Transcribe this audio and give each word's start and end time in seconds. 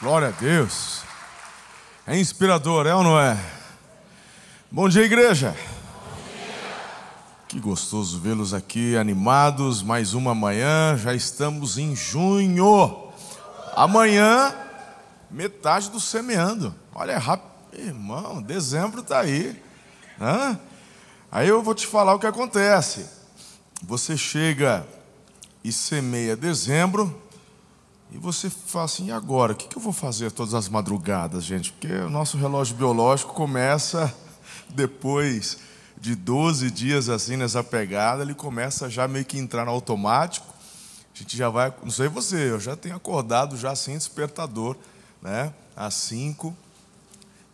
Glória 0.00 0.28
a 0.28 0.30
Deus. 0.30 1.02
É 2.06 2.16
inspirador, 2.16 2.86
é 2.86 2.94
ou 2.94 3.02
não 3.02 3.18
é? 3.18 3.36
Bom 4.70 4.88
dia, 4.88 5.02
igreja. 5.02 5.56
Que 7.48 7.58
gostoso 7.58 8.20
vê-los 8.20 8.54
aqui 8.54 8.96
animados. 8.96 9.82
Mais 9.82 10.14
uma 10.14 10.36
manhã, 10.36 10.96
já 10.96 11.14
estamos 11.14 11.78
em 11.78 11.96
junho. 11.96 13.10
Amanhã, 13.74 14.54
metade 15.28 15.90
do 15.90 15.98
semeando. 15.98 16.72
Olha, 16.94 17.12
é 17.12 17.16
rápido. 17.16 17.48
Irmão, 17.72 18.40
dezembro 18.40 19.00
está 19.00 19.18
aí. 19.18 19.60
Hã? 20.20 20.60
Aí 21.28 21.48
eu 21.48 21.60
vou 21.60 21.74
te 21.74 21.88
falar 21.88 22.14
o 22.14 22.20
que 22.20 22.26
acontece. 22.26 23.04
Você 23.82 24.16
chega 24.16 24.86
e 25.64 25.72
semeia 25.72 26.36
dezembro, 26.36 27.20
e 28.10 28.16
você 28.16 28.48
fala 28.48 28.86
assim, 28.86 29.06
e 29.06 29.12
agora? 29.12 29.52
O 29.52 29.56
que 29.56 29.76
eu 29.76 29.82
vou 29.82 29.92
fazer 29.92 30.32
todas 30.32 30.54
as 30.54 30.68
madrugadas, 30.68 31.44
gente? 31.44 31.72
Porque 31.72 31.92
o 31.92 32.08
nosso 32.08 32.38
relógio 32.38 32.74
biológico 32.74 33.34
começa 33.34 34.14
depois 34.70 35.58
de 36.00 36.14
12 36.14 36.70
dias 36.70 37.08
assim 37.08 37.36
nessa 37.36 37.62
pegada, 37.62 38.22
ele 38.22 38.34
começa 38.34 38.88
já 38.88 39.06
meio 39.06 39.24
que 39.24 39.38
entrar 39.38 39.64
no 39.64 39.70
automático. 39.72 40.46
A 41.14 41.18
gente 41.18 41.36
já 41.36 41.48
vai, 41.48 41.74
não 41.82 41.90
sei 41.90 42.08
você, 42.08 42.50
eu 42.50 42.60
já 42.60 42.76
tenho 42.76 42.94
acordado 42.94 43.56
já 43.56 43.74
sem 43.74 43.96
despertador, 43.96 44.76
né? 45.20 45.52
Às 45.76 45.94
5, 45.94 46.56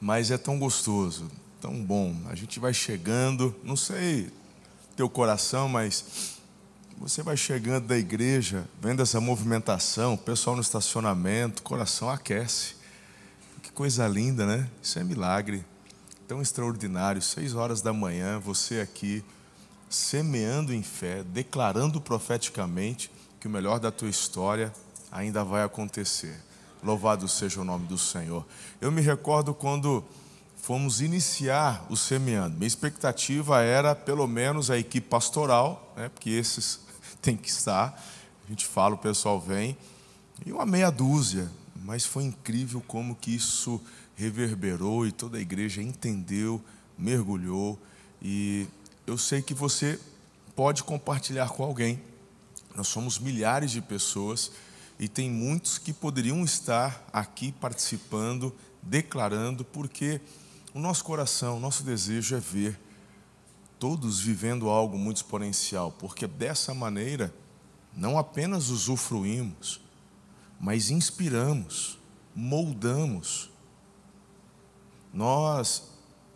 mas 0.01 0.31
é 0.31 0.37
tão 0.37 0.59
gostoso, 0.59 1.31
tão 1.61 1.83
bom. 1.83 2.15
A 2.29 2.35
gente 2.35 2.61
vai 2.61 2.75
chegando, 2.75 3.55
não 3.65 3.77
sei 3.77 4.31
teu 4.95 5.09
coração, 5.09 5.69
mas 5.69 6.39
você 6.99 7.23
vai 7.23 7.37
chegando 7.37 7.87
da 7.87 7.99
igreja, 7.99 8.69
vendo 8.81 9.03
essa 9.03 9.21
movimentação, 9.21 10.15
o 10.15 10.19
pessoal 10.19 10.57
no 10.57 10.63
estacionamento, 10.63 11.61
o 11.61 11.63
coração 11.63 12.09
aquece. 12.09 12.77
Que 13.63 13.73
coisa 13.73 14.07
linda, 14.07 14.47
né? 14.47 14.71
Isso 14.83 14.99
é 14.99 15.05
milagre. 15.05 15.65
Tão 16.27 16.41
extraordinário. 16.41 17.21
Seis 17.21 17.55
horas 17.55 17.83
da 17.83 17.93
manhã, 17.93 18.39
você 18.39 18.81
aqui, 18.81 19.25
semeando 19.91 20.73
em 20.73 20.83
fé, 20.83 21.23
declarando 21.23 22.01
profeticamente 22.01 23.11
que 23.41 23.47
o 23.47 23.51
melhor 23.51 23.79
da 23.79 23.91
tua 23.91 24.09
história 24.09 24.73
ainda 25.11 25.45
vai 25.45 25.63
acontecer. 25.63 26.41
Louvado 26.83 27.29
seja 27.29 27.61
o 27.61 27.65
nome 27.65 27.87
do 27.87 27.99
Senhor. 27.99 28.47
Eu 28.81 28.93
me 28.93 29.01
recordo 29.01 29.53
quando 29.55 30.05
fomos 30.65 31.03
iniciar 31.03 31.85
o 31.91 31.97
semeando. 31.97 32.57
Minha 32.57 32.67
expectativa 32.67 33.61
era, 33.61 33.95
pelo 33.95 34.27
menos, 34.27 34.71
a 34.71 34.79
equipe 34.79 35.07
pastoral, 35.07 35.93
né, 35.95 36.09
porque 36.09 36.31
esses 36.31 36.81
tem 37.21 37.37
que 37.37 37.51
estar. 37.51 38.03
A 38.47 38.49
gente 38.49 38.65
fala, 38.65 38.95
o 38.95 38.99
pessoal 38.99 39.39
vem. 39.39 39.77
E 40.47 40.51
uma 40.51 40.65
meia 40.65 40.91
dúzia. 40.91 41.53
Mas 41.85 42.07
foi 42.07 42.25
incrível 42.25 42.83
como 42.87 43.15
que 43.15 43.35
isso 43.35 43.79
reverberou 44.17 45.07
e 45.07 45.13
toda 45.13 45.37
a 45.37 45.41
igreja 45.41 45.83
entendeu, 45.83 46.65
mergulhou. 46.97 47.79
E 48.23 48.67
eu 49.07 49.19
sei 49.19 49.43
que 49.43 49.53
você 49.53 50.01
pode 50.57 50.83
compartilhar 50.83 51.51
com 51.51 51.63
alguém. 51.63 52.01
Nós 52.75 52.89
somos 52.89 53.19
milhares 53.19 53.71
de 53.71 53.83
pessoas 53.83 54.51
e 54.99 55.09
tem 55.09 55.31
muitos 55.31 55.77
que 55.77 55.93
poderiam 55.93 56.43
estar 56.43 57.07
aqui 57.13 57.53
participando, 57.53 58.51
declarando, 58.83 59.63
porque 59.63 60.23
o 60.75 60.81
nosso 60.81 61.05
coração, 61.05 61.57
o 61.57 61.61
nosso 61.61 61.85
desejo 61.85 62.35
é 62.35 62.41
ver 62.41 62.79
todos 63.79 64.19
vivendo 64.19 64.69
algo 64.69 64.99
muito 64.99 65.19
exponencial, 65.19 65.93
porque 65.93 66.27
dessa 66.27 66.75
maneira 66.75 67.33
não 67.97 68.19
apenas 68.19 68.71
usufruímos, 68.71 69.81
mas 70.59 70.91
inspiramos, 70.91 71.99
moldamos. 72.35 73.51
Nós 75.13 75.85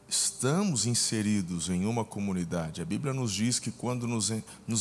estamos 0.09 0.87
inseridos 0.87 1.69
em 1.69 1.85
uma 1.85 2.05
comunidade. 2.05 2.81
A 2.81 2.85
Bíblia 2.85 3.13
nos 3.13 3.33
diz 3.33 3.59
que 3.59 3.73
quando 3.73 4.07
nos, 4.07 4.31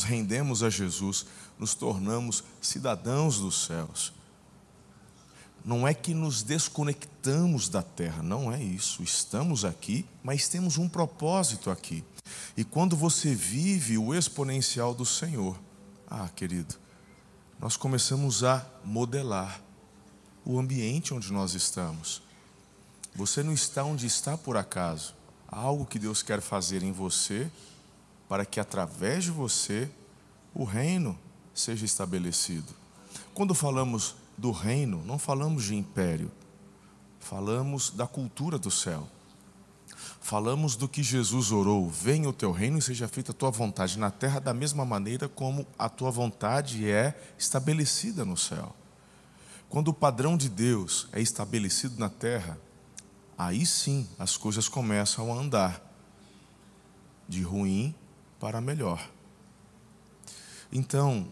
rendemos 0.04 0.62
a 0.62 0.70
Jesus, 0.70 1.26
nos 1.58 1.74
tornamos 1.74 2.44
cidadãos 2.60 3.40
dos 3.40 3.66
céus. 3.66 4.12
Não 5.68 5.86
é 5.86 5.92
que 5.92 6.14
nos 6.14 6.42
desconectamos 6.42 7.68
da 7.68 7.82
terra, 7.82 8.22
não 8.22 8.50
é 8.50 8.58
isso. 8.58 9.02
Estamos 9.02 9.66
aqui, 9.66 10.02
mas 10.22 10.48
temos 10.48 10.78
um 10.78 10.88
propósito 10.88 11.70
aqui. 11.70 12.02
E 12.56 12.64
quando 12.64 12.96
você 12.96 13.34
vive 13.34 13.98
o 13.98 14.14
exponencial 14.14 14.94
do 14.94 15.04
Senhor, 15.04 15.60
ah, 16.08 16.26
querido, 16.34 16.74
nós 17.60 17.76
começamos 17.76 18.42
a 18.42 18.66
modelar 18.82 19.60
o 20.42 20.58
ambiente 20.58 21.12
onde 21.12 21.30
nós 21.30 21.52
estamos. 21.52 22.22
Você 23.14 23.42
não 23.42 23.52
está 23.52 23.84
onde 23.84 24.06
está 24.06 24.38
por 24.38 24.56
acaso. 24.56 25.14
Há 25.46 25.58
algo 25.58 25.84
que 25.84 25.98
Deus 25.98 26.22
quer 26.22 26.40
fazer 26.40 26.82
em 26.82 26.92
você 26.92 27.46
para 28.26 28.46
que 28.46 28.58
através 28.58 29.24
de 29.24 29.30
você 29.30 29.86
o 30.54 30.64
reino 30.64 31.18
seja 31.52 31.84
estabelecido. 31.84 32.72
Quando 33.34 33.54
falamos 33.54 34.14
do 34.38 34.52
reino, 34.52 35.02
não 35.04 35.18
falamos 35.18 35.64
de 35.64 35.74
império, 35.74 36.30
falamos 37.18 37.90
da 37.90 38.06
cultura 38.06 38.56
do 38.56 38.70
céu. 38.70 39.06
Falamos 40.20 40.76
do 40.76 40.88
que 40.88 41.02
Jesus 41.02 41.50
orou: 41.50 41.88
venha 41.88 42.28
o 42.28 42.32
teu 42.32 42.52
reino 42.52 42.78
e 42.78 42.82
seja 42.82 43.08
feita 43.08 43.32
a 43.32 43.34
tua 43.34 43.50
vontade 43.50 43.98
na 43.98 44.10
terra, 44.10 44.38
da 44.38 44.52
mesma 44.52 44.84
maneira 44.84 45.28
como 45.28 45.66
a 45.78 45.88
tua 45.88 46.10
vontade 46.10 46.88
é 46.88 47.18
estabelecida 47.38 48.24
no 48.24 48.36
céu. 48.36 48.74
Quando 49.68 49.88
o 49.88 49.94
padrão 49.94 50.36
de 50.36 50.48
Deus 50.48 51.08
é 51.12 51.20
estabelecido 51.20 51.98
na 51.98 52.08
terra, 52.08 52.58
aí 53.36 53.64
sim 53.66 54.08
as 54.18 54.36
coisas 54.36 54.68
começam 54.68 55.32
a 55.32 55.36
andar 55.36 55.82
de 57.28 57.42
ruim 57.42 57.94
para 58.38 58.60
melhor. 58.60 59.08
Então, 60.70 61.26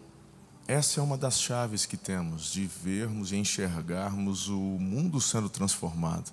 essa 0.69 0.99
é 0.99 1.03
uma 1.03 1.17
das 1.17 1.41
chaves 1.41 1.87
que 1.87 1.97
temos 1.97 2.51
de 2.51 2.67
vermos 2.67 3.31
e 3.31 3.37
enxergarmos 3.37 4.49
o 4.49 4.59
mundo 4.59 5.21
sendo 5.21 5.49
transformado. 5.49 6.33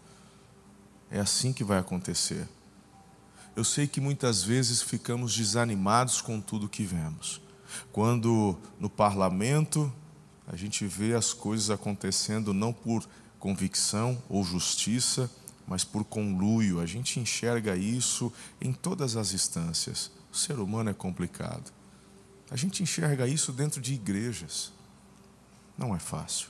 É 1.11 1.19
assim 1.19 1.53
que 1.53 1.63
vai 1.63 1.77
acontecer. 1.77 2.47
Eu 3.55 3.63
sei 3.63 3.85
que 3.85 4.01
muitas 4.01 4.41
vezes 4.41 4.81
ficamos 4.81 5.35
desanimados 5.35 6.19
com 6.19 6.41
tudo 6.41 6.67
que 6.67 6.83
vemos. 6.83 7.39
Quando 7.91 8.57
no 8.79 8.89
parlamento 8.89 9.93
a 10.47 10.55
gente 10.55 10.87
vê 10.87 11.13
as 11.13 11.31
coisas 11.31 11.69
acontecendo 11.69 12.53
não 12.53 12.73
por 12.73 13.07
convicção 13.39 14.21
ou 14.27 14.43
justiça, 14.43 15.29
mas 15.67 15.83
por 15.83 16.03
conluio, 16.03 16.79
a 16.79 16.85
gente 16.87 17.19
enxerga 17.19 17.75
isso 17.75 18.33
em 18.59 18.73
todas 18.73 19.15
as 19.15 19.31
instâncias. 19.31 20.11
O 20.31 20.35
ser 20.35 20.57
humano 20.57 20.89
é 20.89 20.93
complicado. 20.93 21.71
A 22.53 22.55
gente 22.55 22.83
enxerga 22.83 23.27
isso 23.27 23.51
dentro 23.51 23.81
de 23.81 23.95
igrejas. 23.95 24.71
Não 25.75 25.95
é 25.95 25.97
fácil. 25.97 26.49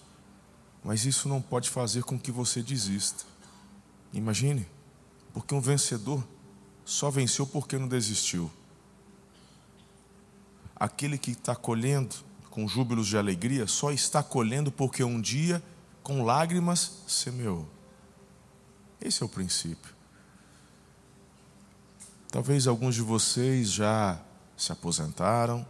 Mas 0.84 1.06
isso 1.06 1.30
não 1.30 1.42
pode 1.42 1.70
fazer 1.70 2.04
com 2.04 2.20
que 2.20 2.30
você 2.30 2.62
desista. 2.62 3.24
Imagine, 4.12 4.68
porque 5.34 5.56
um 5.56 5.62
vencedor 5.62 6.22
só 6.84 7.10
venceu 7.10 7.48
porque 7.48 7.78
não 7.78 7.88
desistiu. 7.88 8.52
Aquele 10.76 11.18
que 11.18 11.32
está 11.32 11.56
colhendo 11.56 12.18
com 12.50 12.68
júbilos 12.68 13.08
de 13.08 13.18
alegria 13.18 13.66
só 13.66 13.90
está 13.90 14.22
colhendo 14.22 14.74
porque 14.74 15.06
um 15.06 15.22
dia, 15.22 15.64
com 16.04 16.22
lágrimas, 16.22 16.98
semeou. 17.08 17.66
Esse 19.00 19.24
é 19.24 19.26
o 19.26 19.30
princípio. 19.30 19.96
Talvez 22.30 22.68
alguns 22.68 22.94
de 22.94 23.02
vocês 23.02 23.72
já 23.72 24.22
se 24.58 24.70
aposentaram, 24.74 25.66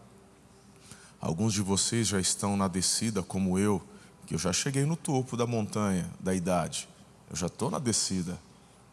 Alguns 1.23 1.53
de 1.53 1.61
vocês 1.61 2.09
já 2.09 2.19
estão 2.19 2.57
na 2.57 2.67
descida, 2.67 3.23
como 3.23 3.57
eu, 3.57 3.81
que 4.25 4.35
eu 4.35 4.37
já 4.37 4.51
cheguei 4.51 4.85
no 4.85 4.97
topo 4.97 5.37
da 5.37 5.47
montanha 5.47 6.11
da 6.19 6.35
idade. 6.35 6.89
Eu 7.29 7.37
já 7.37 7.47
estou 7.47 7.71
na 7.71 7.79
descida. 7.79 8.37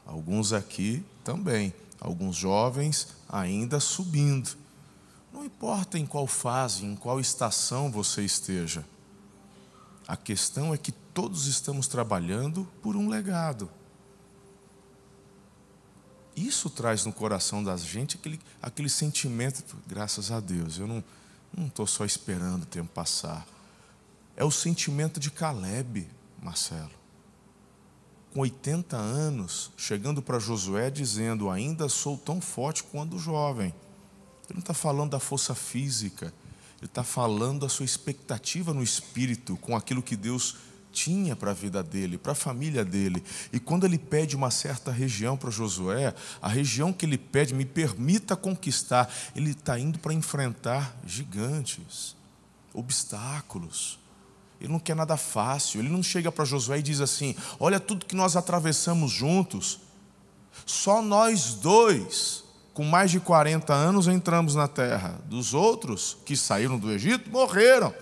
Alguns 0.07 0.53
aqui 0.53 1.05
também. 1.25 1.75
Alguns 2.01 2.37
jovens 2.37 3.09
ainda 3.29 3.81
subindo. 3.81 4.57
Não 5.33 5.45
importa 5.45 5.99
em 5.99 6.07
qual 6.07 6.25
fase, 6.25 6.87
em 6.87 6.95
qual 6.95 7.19
estação 7.19 7.91
você 7.91 8.23
esteja. 8.23 8.87
A 10.07 10.17
questão 10.17 10.73
é 10.73 10.79
que 10.79 10.93
todos 10.93 11.49
estamos 11.49 11.89
trabalhando 11.89 12.65
por 12.81 12.95
um 12.95 13.09
legado. 13.09 13.69
Isso 16.37 16.71
traz 16.71 17.05
no 17.05 17.13
coração 17.13 17.65
da 17.65 17.77
gente 17.77 18.17
aquele, 18.17 18.39
aquele 18.63 18.89
sentimento, 18.89 19.77
graças 19.85 20.31
a 20.31 20.39
Deus. 20.39 20.79
Eu 20.79 20.87
não, 20.87 21.03
não 21.57 21.67
estou 21.67 21.87
só 21.87 22.05
esperando 22.05 22.63
o 22.63 22.67
tempo 22.67 22.91
passar. 22.93 23.47
É 24.37 24.45
o 24.45 24.51
sentimento 24.51 25.19
de 25.19 25.31
Caleb, 25.31 26.09
Marcelo. 26.43 26.91
Com 28.33 28.41
80 28.41 28.97
anos, 28.97 29.73
chegando 29.77 30.23
para 30.23 30.39
Josué 30.39 30.91
dizendo: 30.91 31.51
Ainda 31.51 31.89
sou 31.89 32.17
tão 32.17 32.41
forte 32.41 32.85
quanto 32.85 33.19
jovem. 33.19 33.75
Ele 34.49 34.55
não 34.55 34.61
está 34.61 34.75
falando 34.75 35.11
da 35.11 35.21
força 35.21 35.55
física, 35.55 36.33
ele 36.79 36.87
está 36.87 37.05
falando 37.05 37.61
da 37.61 37.69
sua 37.69 37.85
expectativa 37.85 38.73
no 38.73 38.83
espírito, 38.83 39.57
com 39.57 39.77
aquilo 39.77 40.03
que 40.03 40.17
Deus 40.17 40.57
tinha 40.93 41.37
para 41.37 41.51
a 41.51 41.55
vida 41.55 41.83
dele, 41.83 42.19
para 42.19 42.33
a 42.33 42.35
família 42.35 42.85
dele. 42.85 43.23
E 43.53 43.61
quando 43.61 43.85
ele 43.85 43.99
pede 43.99 44.37
uma 44.37 44.51
certa 44.51 44.91
região 44.91 45.37
para 45.37 45.51
Josué, 45.51 46.15
a 46.41 46.49
região 46.49 46.93
que 46.93 47.07
ele 47.07 47.19
pede, 47.19 47.55
me 47.55 47.65
permita 47.65 48.37
conquistar, 48.37 49.13
ele 49.35 49.51
está 49.51 49.79
indo 49.79 49.99
para 49.99 50.13
enfrentar 50.13 50.97
gigantes, 51.07 52.17
obstáculos. 52.75 53.99
Ele 54.61 54.73
não 54.73 54.79
quer 54.79 54.95
nada 54.95 55.17
fácil. 55.17 55.81
Ele 55.81 55.89
não 55.89 56.03
chega 56.03 56.31
para 56.31 56.45
Josué 56.45 56.79
e 56.79 56.83
diz 56.83 57.01
assim: 57.01 57.35
Olha 57.59 57.81
tudo 57.81 58.05
que 58.05 58.15
nós 58.15 58.37
atravessamos 58.37 59.11
juntos. 59.11 59.81
Só 60.67 61.01
nós 61.01 61.55
dois, 61.55 62.45
com 62.75 62.85
mais 62.85 63.11
de 63.11 63.19
40 63.19 63.73
anos, 63.73 64.07
entramos 64.07 64.55
na 64.55 64.69
terra. 64.69 65.19
Dos 65.25 65.55
outros 65.55 66.19
que 66.27 66.37
saíram 66.37 66.79
do 66.79 66.93
Egito, 66.93 67.31
morreram. 67.31 67.95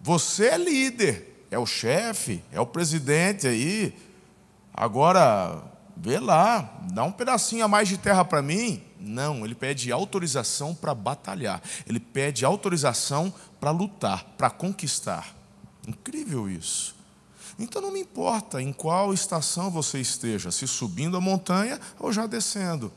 Você 0.00 0.46
é 0.46 0.58
líder, 0.58 1.29
é 1.50 1.58
o 1.58 1.66
chefe, 1.66 2.42
é 2.52 2.60
o 2.60 2.66
presidente 2.66 3.46
aí. 3.46 3.94
Agora, 4.72 5.62
vê 5.96 6.18
lá, 6.18 6.78
dá 6.92 7.02
um 7.04 7.12
pedacinho 7.12 7.64
a 7.64 7.68
mais 7.68 7.88
de 7.88 7.98
terra 7.98 8.24
para 8.24 8.40
mim. 8.40 8.82
Não, 8.98 9.44
ele 9.44 9.54
pede 9.54 9.90
autorização 9.90 10.74
para 10.74 10.94
batalhar. 10.94 11.60
Ele 11.86 11.98
pede 11.98 12.44
autorização 12.44 13.32
para 13.58 13.70
lutar, 13.70 14.24
para 14.36 14.50
conquistar. 14.50 15.34
Incrível 15.86 16.48
isso. 16.48 16.94
Então 17.58 17.82
não 17.82 17.90
me 17.90 18.00
importa 18.00 18.62
em 18.62 18.72
qual 18.72 19.12
estação 19.12 19.70
você 19.70 20.00
esteja, 20.00 20.50
se 20.50 20.66
subindo 20.66 21.16
a 21.16 21.20
montanha 21.20 21.78
ou 21.98 22.12
já 22.12 22.26
descendo. 22.26 22.92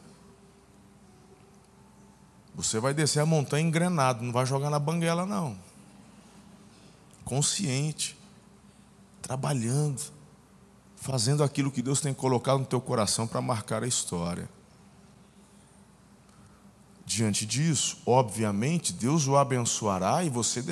Você 2.56 2.80
vai 2.80 2.94
descer 2.94 3.20
a 3.20 3.26
montanha 3.26 3.68
engrenado, 3.68 4.24
não 4.24 4.32
vai 4.32 4.46
jogar 4.46 4.70
na 4.70 4.80
banguela, 4.80 5.26
não. 5.26 5.58
Consciente, 7.26 8.16
trabalhando, 9.24 10.02
fazendo 10.98 11.44
aquilo 11.44 11.72
que 11.72 11.82
Deus 11.82 12.02
tem 12.02 12.14
colocado 12.14 12.60
no 12.60 12.66
teu 12.66 12.82
coração 12.82 13.26
para 13.26 13.42
marcar 13.42 13.82
a 13.82 13.88
história. 13.88 14.48
Diante 17.06 17.46
disso, 17.46 17.98
obviamente, 18.06 18.94
Deus 18.94 19.28
o 19.28 19.38
abençoará 19.38 20.24
e 20.24 20.30
você 20.30 20.64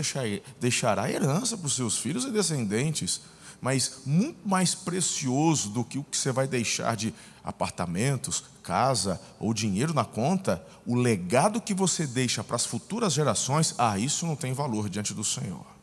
deixará 0.59 1.09
herança 1.09 1.57
para 1.57 1.67
os 1.67 1.75
seus 1.75 1.97
filhos 1.97 2.25
e 2.25 2.31
descendentes. 2.31 3.21
Mas 3.59 4.01
muito 4.05 4.47
mais 4.47 4.73
precioso 4.73 5.69
do 5.69 5.83
que 5.83 5.97
o 5.97 6.03
que 6.03 6.17
você 6.17 6.31
vai 6.31 6.47
deixar 6.47 6.95
de 6.95 7.13
apartamentos, 7.43 8.43
casa 8.63 9.21
ou 9.39 9.53
dinheiro 9.53 9.93
na 9.93 10.03
conta, 10.03 10.65
o 10.85 10.95
legado 10.95 11.61
que 11.61 11.73
você 11.73 12.07
deixa 12.07 12.43
para 12.43 12.55
as 12.55 12.65
futuras 12.65 13.13
gerações, 13.13 13.75
ah, 13.77 13.99
isso 13.99 14.25
não 14.25 14.35
tem 14.35 14.51
valor 14.51 14.89
diante 14.89 15.13
do 15.13 15.23
Senhor. 15.23 15.80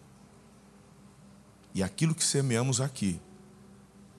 E 1.78 1.82
aquilo 1.84 2.12
que 2.12 2.24
semeamos 2.24 2.80
aqui, 2.80 3.20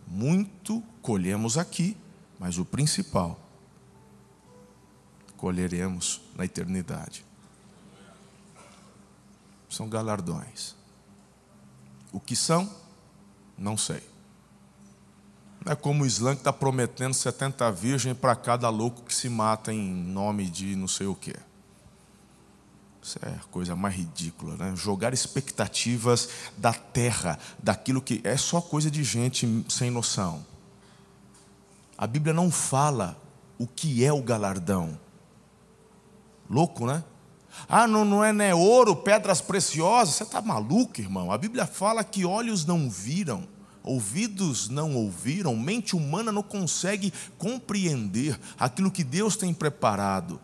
muito 0.07 0.81
colhemos 1.01 1.57
aqui, 1.57 1.97
mas 2.39 2.57
o 2.57 2.63
principal 2.63 3.37
colheremos 5.35 6.21
na 6.37 6.45
eternidade. 6.45 7.25
São 9.69 9.89
galardões. 9.89 10.73
O 12.13 12.19
que 12.21 12.33
são? 12.33 12.73
Não 13.57 13.75
sei. 13.75 14.07
Não 15.65 15.73
é 15.73 15.75
como 15.75 16.05
o 16.05 16.07
Islã 16.07 16.35
que 16.35 16.39
está 16.39 16.53
prometendo 16.53 17.13
70 17.13 17.69
virgens 17.73 18.17
para 18.17 18.37
cada 18.37 18.69
louco 18.69 19.01
que 19.01 19.13
se 19.13 19.27
mata 19.27 19.73
em 19.73 19.93
nome 19.93 20.49
de 20.49 20.77
não 20.77 20.87
sei 20.87 21.07
o 21.07 21.13
quê. 21.13 21.35
Isso 23.01 23.17
é 23.21 23.29
a 23.29 23.43
coisa 23.51 23.75
mais 23.75 23.95
ridícula, 23.95 24.55
né? 24.57 24.73
Jogar 24.75 25.13
expectativas 25.13 26.29
da 26.57 26.73
terra, 26.73 27.39
daquilo 27.61 28.01
que 28.01 28.21
é 28.23 28.35
só 28.35 28.61
coisa 28.61 28.91
de 28.91 29.03
gente 29.03 29.65
sem 29.69 29.89
noção. 29.89 30.45
A 31.97 32.05
Bíblia 32.05 32.33
não 32.33 32.51
fala 32.51 33.19
o 33.57 33.65
que 33.65 34.03
é 34.03 34.11
o 34.11 34.21
galardão. 34.21 34.99
Louco, 36.49 36.85
né? 36.85 37.03
Ah, 37.67 37.87
não, 37.87 38.05
não 38.05 38.23
é 38.23 38.31
né, 38.31 38.53
ouro, 38.53 38.95
pedras 38.95 39.41
preciosas. 39.41 40.15
Você 40.15 40.23
está 40.23 40.41
maluco, 40.41 41.01
irmão? 41.01 41.31
A 41.31 41.37
Bíblia 41.37 41.65
fala 41.65 42.03
que 42.03 42.25
olhos 42.25 42.65
não 42.65 42.89
viram, 42.89 43.47
ouvidos 43.83 44.69
não 44.69 44.95
ouviram, 44.95 45.55
mente 45.55 45.95
humana 45.95 46.31
não 46.31 46.43
consegue 46.43 47.13
compreender 47.37 48.39
aquilo 48.57 48.91
que 48.91 49.03
Deus 49.03 49.35
tem 49.35 49.53
preparado. 49.53 50.39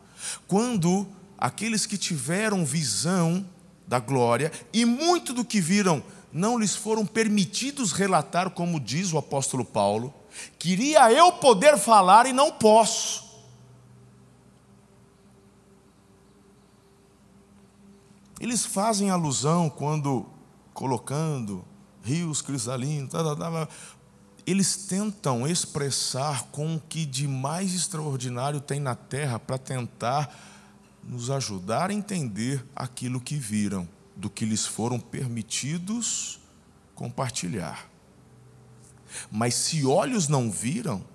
Quando 0.48 1.07
aqueles 1.37 1.85
que 1.85 1.97
tiveram 1.97 2.65
visão 2.65 3.45
da 3.87 3.99
glória 3.99 4.51
e 4.73 4.85
muito 4.85 5.33
do 5.33 5.45
que 5.45 5.61
viram 5.61 6.03
não 6.31 6.57
lhes 6.57 6.75
foram 6.75 7.05
permitidos 7.05 7.91
relatar, 7.91 8.49
como 8.49 8.79
diz 8.79 9.13
o 9.13 9.17
apóstolo 9.17 9.63
Paulo, 9.63 10.13
queria 10.59 11.11
eu 11.11 11.31
poder 11.33 11.77
falar 11.77 12.25
e 12.25 12.33
não 12.33 12.51
posso. 12.51 13.23
Eles 18.39 18.65
fazem 18.65 19.09
alusão 19.09 19.69
quando 19.69 20.25
colocando 20.73 21.63
rios 22.03 22.41
cristalinos, 22.41 23.11
tá, 23.11 23.23
tá, 23.23 23.35
tá, 23.35 23.67
eles 24.45 24.75
tentam 24.75 25.47
expressar 25.47 26.43
com 26.51 26.75
o 26.75 26.79
que 26.79 27.05
de 27.05 27.27
mais 27.27 27.73
extraordinário 27.73 28.59
tem 28.59 28.79
na 28.79 28.93
terra 28.93 29.39
para 29.39 29.57
tentar 29.57 30.55
nos 31.06 31.30
ajudar 31.30 31.90
a 31.90 31.94
entender 31.94 32.66
aquilo 32.75 33.22
que 33.22 33.36
viram, 33.36 33.88
do 34.16 34.30
que 34.30 34.46
lhes 34.46 34.66
foram 34.66 35.00
permitidos 35.00 36.40
compartilhar. 36.96 37.90
Mas 39.31 39.54
se 39.56 39.86
olhos 39.86 40.28
não 40.28 40.50
viram, 40.50 41.06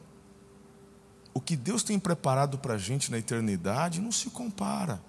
o 1.35 1.41
que 1.41 1.57
Deus 1.57 1.83
tem 1.83 1.99
preparado 1.99 2.59
para 2.59 2.75
a 2.75 2.79
gente 2.79 3.11
na 3.11 3.19
eternidade 3.19 4.01
não 4.01 4.13
se 4.13 4.31
compara. 4.31 5.03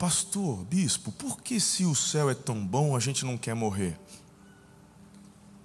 Pastor, 0.00 0.64
bispo, 0.64 1.12
por 1.12 1.42
que 1.42 1.60
se 1.60 1.84
o 1.84 1.94
céu 1.94 2.30
é 2.30 2.34
tão 2.34 2.66
bom 2.66 2.96
a 2.96 2.98
gente 2.98 3.22
não 3.22 3.36
quer 3.36 3.52
morrer? 3.52 4.00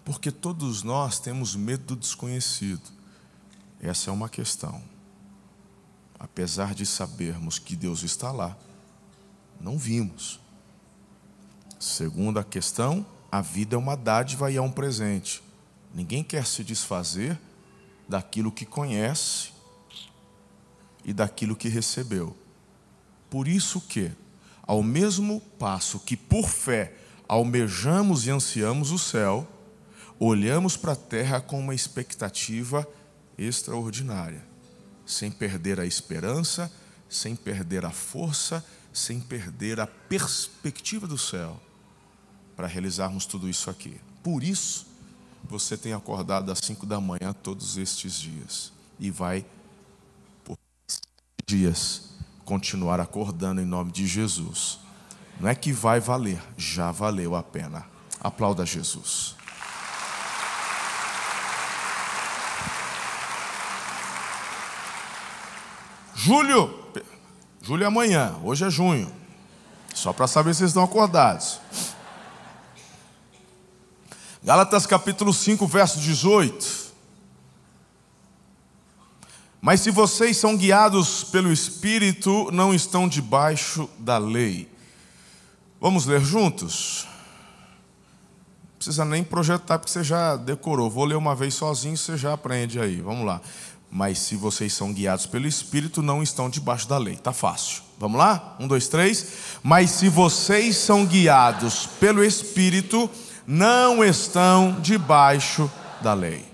Porque 0.04 0.30
todos 0.30 0.84
nós 0.84 1.20
temos 1.20 1.56
medo 1.56 1.86
do 1.86 1.96
desconhecido. 1.96 2.95
Essa 3.80 4.10
é 4.10 4.14
uma 4.14 4.30
questão. 4.30 4.82
Apesar 6.20 6.74
de 6.74 6.86
sabermos 6.86 7.60
que 7.60 7.76
Deus 7.76 8.04
está 8.04 8.32
lá, 8.32 8.58
não 9.60 9.78
vimos. 9.78 10.40
Segunda 11.80 12.44
questão, 12.44 13.06
a 13.32 13.42
vida 13.42 13.76
é 13.76 13.78
uma 13.78 13.96
dádiva 13.96 14.52
e 14.52 14.58
é 14.58 14.62
um 14.62 14.72
presente. 14.72 15.44
Ninguém 15.94 16.24
quer 16.24 16.46
se 16.46 16.64
desfazer 16.64 17.40
daquilo 18.08 18.52
que 18.52 18.66
conhece 18.66 19.52
e 21.04 21.14
daquilo 21.14 21.56
que 21.56 21.70
recebeu. 21.70 22.36
Por 23.30 23.48
isso 23.48 23.82
que 23.82 24.12
ao 24.64 24.82
mesmo 24.82 25.40
passo 25.60 26.00
que 26.00 26.18
por 26.18 26.48
fé 26.48 26.96
almejamos 27.28 28.26
e 28.26 28.32
ansiamos 28.32 28.92
o 28.92 28.98
céu, 28.98 29.48
olhamos 30.20 30.76
para 30.76 30.94
a 30.94 30.96
terra 30.96 31.40
com 31.40 31.60
uma 31.60 31.76
expectativa 31.76 32.88
extraordinária, 33.38 34.44
sem 35.06 35.32
perder 35.32 35.80
a 35.80 35.86
esperança, 35.86 36.72
sem 37.10 37.36
perder 37.36 37.86
a 37.86 37.92
força, 37.92 38.66
sem 38.94 39.20
perder 39.20 39.80
a 39.80 39.88
perspectiva 39.88 41.06
do 41.08 41.18
céu, 41.18 41.62
para 42.56 42.68
realizarmos 42.68 43.26
tudo 43.26 43.50
isso 43.50 43.70
aqui. 43.70 44.00
Por 44.24 44.44
isso, 44.44 44.88
você 45.44 45.78
tem 45.78 45.94
acordado 45.94 46.52
às 46.52 46.60
cinco 46.60 46.86
da 46.86 47.00
manhã 47.00 47.34
todos 47.34 47.78
estes 47.78 48.20
dias 48.20 48.72
e 49.00 49.12
vai 49.12 49.46
por 50.44 50.58
dias 51.46 52.16
continuar 52.44 53.00
acordando 53.00 53.62
em 53.62 53.66
nome 53.66 53.92
de 53.92 54.08
Jesus. 54.08 54.80
Não 55.40 55.50
é 55.50 55.56
que 55.56 55.74
vai 55.74 56.00
valer, 56.00 56.42
já 56.58 56.92
valeu 56.92 57.36
a 57.36 57.44
pena. 57.44 57.86
Aplauda 58.20 58.66
Jesus. 58.66 59.36
Julho, 66.26 66.74
julho 67.62 67.84
é 67.84 67.86
amanhã, 67.86 68.36
hoje 68.44 68.66
é 68.66 68.70
junho. 68.72 69.14
Só 69.94 70.12
para 70.12 70.26
saber 70.26 70.56
se 70.56 70.58
vocês 70.58 70.72
estão 70.72 70.84
acordados. 70.84 71.60
Gálatas 74.44 74.88
capítulo 74.88 75.32
5, 75.32 75.68
verso 75.68 76.00
18. 76.00 76.94
Mas 79.62 79.82
se 79.82 79.92
vocês 79.92 80.36
são 80.36 80.58
guiados 80.58 81.26
pelo 81.26 81.54
Espírito, 81.54 82.50
não 82.52 82.74
estão 82.74 83.08
debaixo 83.08 83.88
da 84.00 84.18
lei. 84.18 84.68
Vamos 85.80 86.08
ler 86.08 86.22
juntos? 86.22 87.06
Não 88.64 88.78
precisa 88.80 89.06
nem 89.06 89.24
projetar, 89.24 89.78
porque 89.78 89.92
você 89.92 90.04
já 90.04 90.36
decorou. 90.38 90.90
Vou 90.90 91.06
ler 91.06 91.18
uma 91.18 91.36
vez 91.36 91.54
sozinho, 91.54 91.96
você 91.96 92.18
já 92.18 92.34
aprende 92.34 92.80
aí. 92.80 93.00
Vamos 93.00 93.28
lá. 93.28 93.40
Mas 93.96 94.20
se 94.20 94.36
vocês 94.36 94.74
são 94.74 94.92
guiados 94.92 95.26
pelo 95.26 95.48
Espírito, 95.48 96.02
não 96.02 96.22
estão 96.22 96.50
debaixo 96.50 96.86
da 96.86 96.98
lei. 96.98 97.16
Tá 97.16 97.32
fácil. 97.32 97.82
Vamos 97.98 98.18
lá? 98.18 98.58
Um, 98.60 98.68
dois, 98.68 98.90
três. 98.90 99.26
Mas 99.64 99.90
se 99.90 100.10
vocês 100.10 100.76
são 100.76 101.06
guiados 101.06 101.88
pelo 101.98 102.22
Espírito, 102.22 103.10
não 103.48 104.04
estão 104.04 104.82
debaixo 104.82 105.72
da 106.02 106.14
lei. 106.14 106.46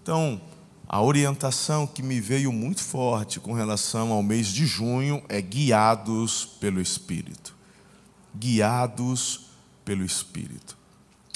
Então, 0.00 0.40
a 0.88 1.02
orientação 1.02 1.84
que 1.84 2.00
me 2.00 2.20
veio 2.20 2.52
muito 2.52 2.80
forte 2.80 3.40
com 3.40 3.52
relação 3.52 4.12
ao 4.12 4.22
mês 4.22 4.46
de 4.46 4.64
junho 4.64 5.20
é 5.28 5.42
guiados 5.42 6.44
pelo 6.60 6.80
Espírito. 6.80 7.56
Guiados 8.32 9.46
pelo 9.84 10.04
Espírito. 10.04 10.78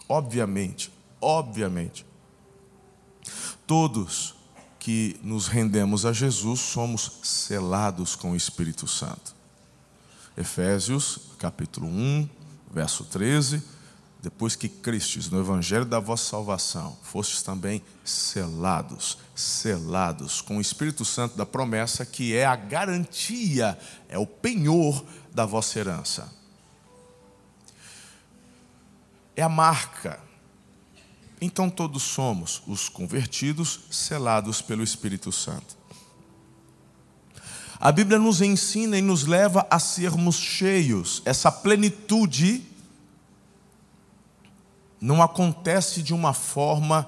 Obviamente, 0.09 0.92
obviamente, 1.21 2.06
todos 3.66 4.36
que 4.87 5.19
nos 5.21 5.49
rendemos 5.49 6.07
a 6.07 6.12
Jesus 6.12 6.61
somos 6.61 7.19
selados 7.25 8.14
com 8.14 8.31
o 8.31 8.37
Espírito 8.37 8.87
Santo. 8.87 9.35
Efésios, 10.38 11.19
capítulo 11.40 11.88
1, 11.88 12.28
verso 12.71 13.02
13. 13.02 13.61
Depois 14.23 14.55
que 14.55 14.69
crestes 14.69 15.28
no 15.28 15.40
evangelho 15.40 15.85
da 15.85 15.99
vossa 15.99 16.31
salvação, 16.31 16.97
fostes 17.02 17.43
também 17.43 17.83
selados, 18.05 19.19
selados 19.35 20.40
com 20.40 20.59
o 20.59 20.61
Espírito 20.61 21.05
Santo 21.05 21.37
da 21.37 21.45
promessa, 21.45 22.07
que 22.07 22.37
é 22.37 22.47
a 22.47 22.55
garantia, 22.55 23.76
é 24.09 24.16
o 24.16 24.25
penhor 24.25 25.05
da 25.35 25.45
vossa 25.45 25.81
herança. 25.81 26.33
É 29.35 29.43
a 29.43 29.49
marca 29.49 30.21
então 31.40 31.69
todos 31.69 32.02
somos 32.02 32.62
os 32.66 32.88
convertidos, 32.88 33.81
selados 33.90 34.62
pelo 34.62 34.83
Espírito 34.83 35.31
Santo. 35.31 35.76
A 37.78 37.93
Bíblia 37.93 38.19
nos 38.19 38.40
ensina 38.40 38.97
e 38.99 39.02
nos 39.02 39.26
leva 39.26 39.66
a 39.71 39.78
sermos 39.78 40.37
cheios. 40.37 41.21
Essa 41.26 41.52
plenitude 41.52 42.64
não 45.00 45.23
acontece 45.23 46.02
de 46.02 46.14
uma 46.14 46.33
forma 46.33 47.07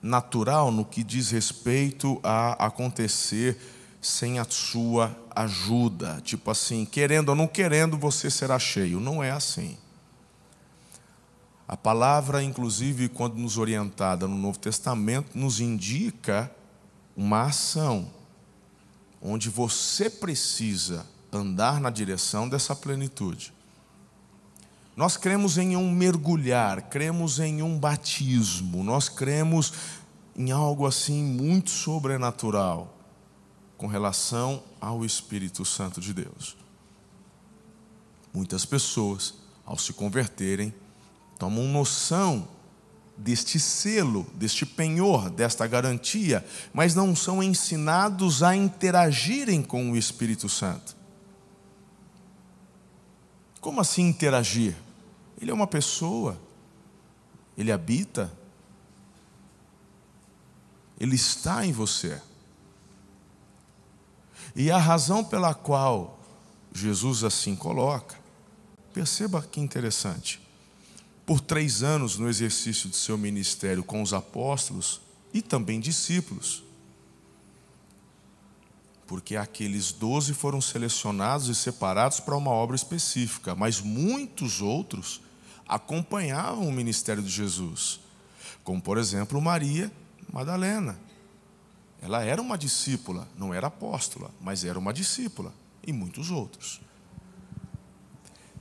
natural 0.00 0.72
no 0.72 0.84
que 0.84 1.04
diz 1.04 1.30
respeito 1.30 2.18
a 2.22 2.66
acontecer 2.66 3.58
sem 4.00 4.38
a 4.38 4.44
sua 4.44 5.16
ajuda. 5.34 6.20
Tipo 6.24 6.50
assim, 6.50 6.84
querendo 6.84 7.28
ou 7.28 7.34
não 7.34 7.46
querendo, 7.46 7.96
você 7.98 8.30
será 8.30 8.58
cheio. 8.58 8.98
Não 8.98 9.22
é 9.22 9.30
assim. 9.30 9.76
A 11.66 11.76
palavra, 11.76 12.42
inclusive, 12.42 13.08
quando 13.08 13.36
nos 13.36 13.56
orientada 13.56 14.26
no 14.26 14.36
Novo 14.36 14.58
Testamento, 14.58 15.36
nos 15.36 15.60
indica 15.60 16.50
uma 17.16 17.42
ação, 17.42 18.10
onde 19.20 19.48
você 19.48 20.10
precisa 20.10 21.06
andar 21.32 21.80
na 21.80 21.90
direção 21.90 22.48
dessa 22.48 22.74
plenitude. 22.74 23.52
Nós 24.94 25.16
cremos 25.16 25.56
em 25.56 25.76
um 25.76 25.90
mergulhar, 25.90 26.82
cremos 26.82 27.38
em 27.38 27.62
um 27.62 27.78
batismo, 27.78 28.84
nós 28.84 29.08
cremos 29.08 29.72
em 30.36 30.50
algo 30.50 30.86
assim 30.86 31.22
muito 31.22 31.70
sobrenatural 31.70 32.98
com 33.78 33.86
relação 33.86 34.62
ao 34.80 35.04
Espírito 35.04 35.64
Santo 35.64 36.00
de 36.00 36.12
Deus. 36.12 36.56
Muitas 38.32 38.64
pessoas, 38.64 39.34
ao 39.64 39.78
se 39.78 39.92
converterem, 39.92 40.74
tomam 41.42 41.64
noção 41.64 42.46
deste 43.16 43.58
selo, 43.58 44.24
deste 44.32 44.64
penhor, 44.64 45.28
desta 45.28 45.66
garantia, 45.66 46.46
mas 46.72 46.94
não 46.94 47.16
são 47.16 47.42
ensinados 47.42 48.44
a 48.44 48.54
interagirem 48.54 49.60
com 49.60 49.90
o 49.90 49.96
Espírito 49.96 50.48
Santo. 50.48 50.94
Como 53.60 53.80
assim 53.80 54.02
interagir? 54.02 54.76
Ele 55.40 55.50
é 55.50 55.54
uma 55.54 55.66
pessoa, 55.66 56.40
ele 57.58 57.72
habita, 57.72 58.32
ele 60.96 61.16
está 61.16 61.66
em 61.66 61.72
você. 61.72 62.22
E 64.54 64.70
a 64.70 64.78
razão 64.78 65.24
pela 65.24 65.54
qual 65.54 66.20
Jesus 66.72 67.24
assim 67.24 67.56
coloca, 67.56 68.14
perceba 68.94 69.42
que 69.42 69.60
interessante 69.60 70.40
por 71.32 71.40
três 71.40 71.82
anos 71.82 72.18
no 72.18 72.28
exercício 72.28 72.90
de 72.90 72.96
seu 72.96 73.16
ministério 73.16 73.82
com 73.82 74.02
os 74.02 74.12
apóstolos 74.12 75.00
e 75.32 75.40
também 75.40 75.80
discípulos. 75.80 76.62
Porque 79.06 79.34
aqueles 79.34 79.92
doze 79.92 80.34
foram 80.34 80.60
selecionados 80.60 81.48
e 81.48 81.54
separados 81.54 82.20
para 82.20 82.36
uma 82.36 82.50
obra 82.50 82.76
específica, 82.76 83.54
mas 83.54 83.80
muitos 83.80 84.60
outros 84.60 85.22
acompanhavam 85.66 86.68
o 86.68 86.72
ministério 86.72 87.22
de 87.22 87.30
Jesus, 87.30 88.00
como 88.62 88.82
por 88.82 88.98
exemplo 88.98 89.40
Maria 89.40 89.90
Madalena. 90.30 91.00
Ela 92.02 92.22
era 92.22 92.42
uma 92.42 92.58
discípula, 92.58 93.26
não 93.38 93.54
era 93.54 93.68
apóstola, 93.68 94.30
mas 94.38 94.66
era 94.66 94.78
uma 94.78 94.92
discípula, 94.92 95.50
e 95.82 95.94
muitos 95.94 96.30
outros. 96.30 96.78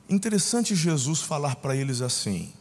Interessante 0.07 0.73
Jesus 0.73 1.19
falar 1.19 1.57
para 1.57 1.75
eles 1.75 1.99
assim, 1.99 2.53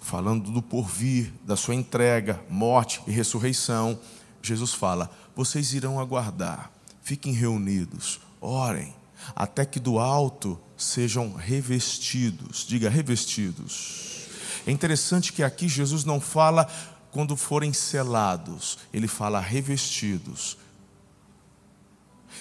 falando 0.00 0.50
do 0.50 0.62
porvir, 0.62 1.32
da 1.44 1.56
sua 1.56 1.74
entrega, 1.74 2.42
morte 2.48 3.02
e 3.06 3.12
ressurreição. 3.12 3.98
Jesus 4.42 4.72
fala: 4.72 5.10
vocês 5.36 5.74
irão 5.74 6.00
aguardar, 6.00 6.72
fiquem 7.02 7.32
reunidos, 7.32 8.20
orem, 8.40 8.94
até 9.36 9.64
que 9.64 9.78
do 9.78 9.98
alto 9.98 10.58
sejam 10.76 11.34
revestidos. 11.34 12.64
Diga, 12.66 12.88
revestidos. 12.88 14.28
É 14.66 14.70
interessante 14.70 15.32
que 15.32 15.42
aqui 15.42 15.68
Jesus 15.68 16.04
não 16.04 16.20
fala 16.20 16.68
quando 17.10 17.36
forem 17.36 17.72
selados, 17.72 18.78
ele 18.92 19.08
fala 19.08 19.40
revestidos. 19.40 20.56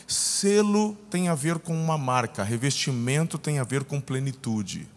Selo 0.07 0.95
tem 1.09 1.27
a 1.27 1.35
ver 1.35 1.59
com 1.59 1.73
uma 1.73 1.97
marca, 1.97 2.43
revestimento 2.43 3.37
tem 3.37 3.59
a 3.59 3.63
ver 3.63 3.83
com 3.83 3.99
plenitude. 3.99 4.87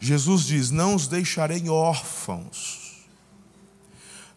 Jesus 0.00 0.44
diz: 0.44 0.70
Não 0.70 0.94
os 0.94 1.08
deixarei 1.08 1.68
órfãos. 1.68 2.88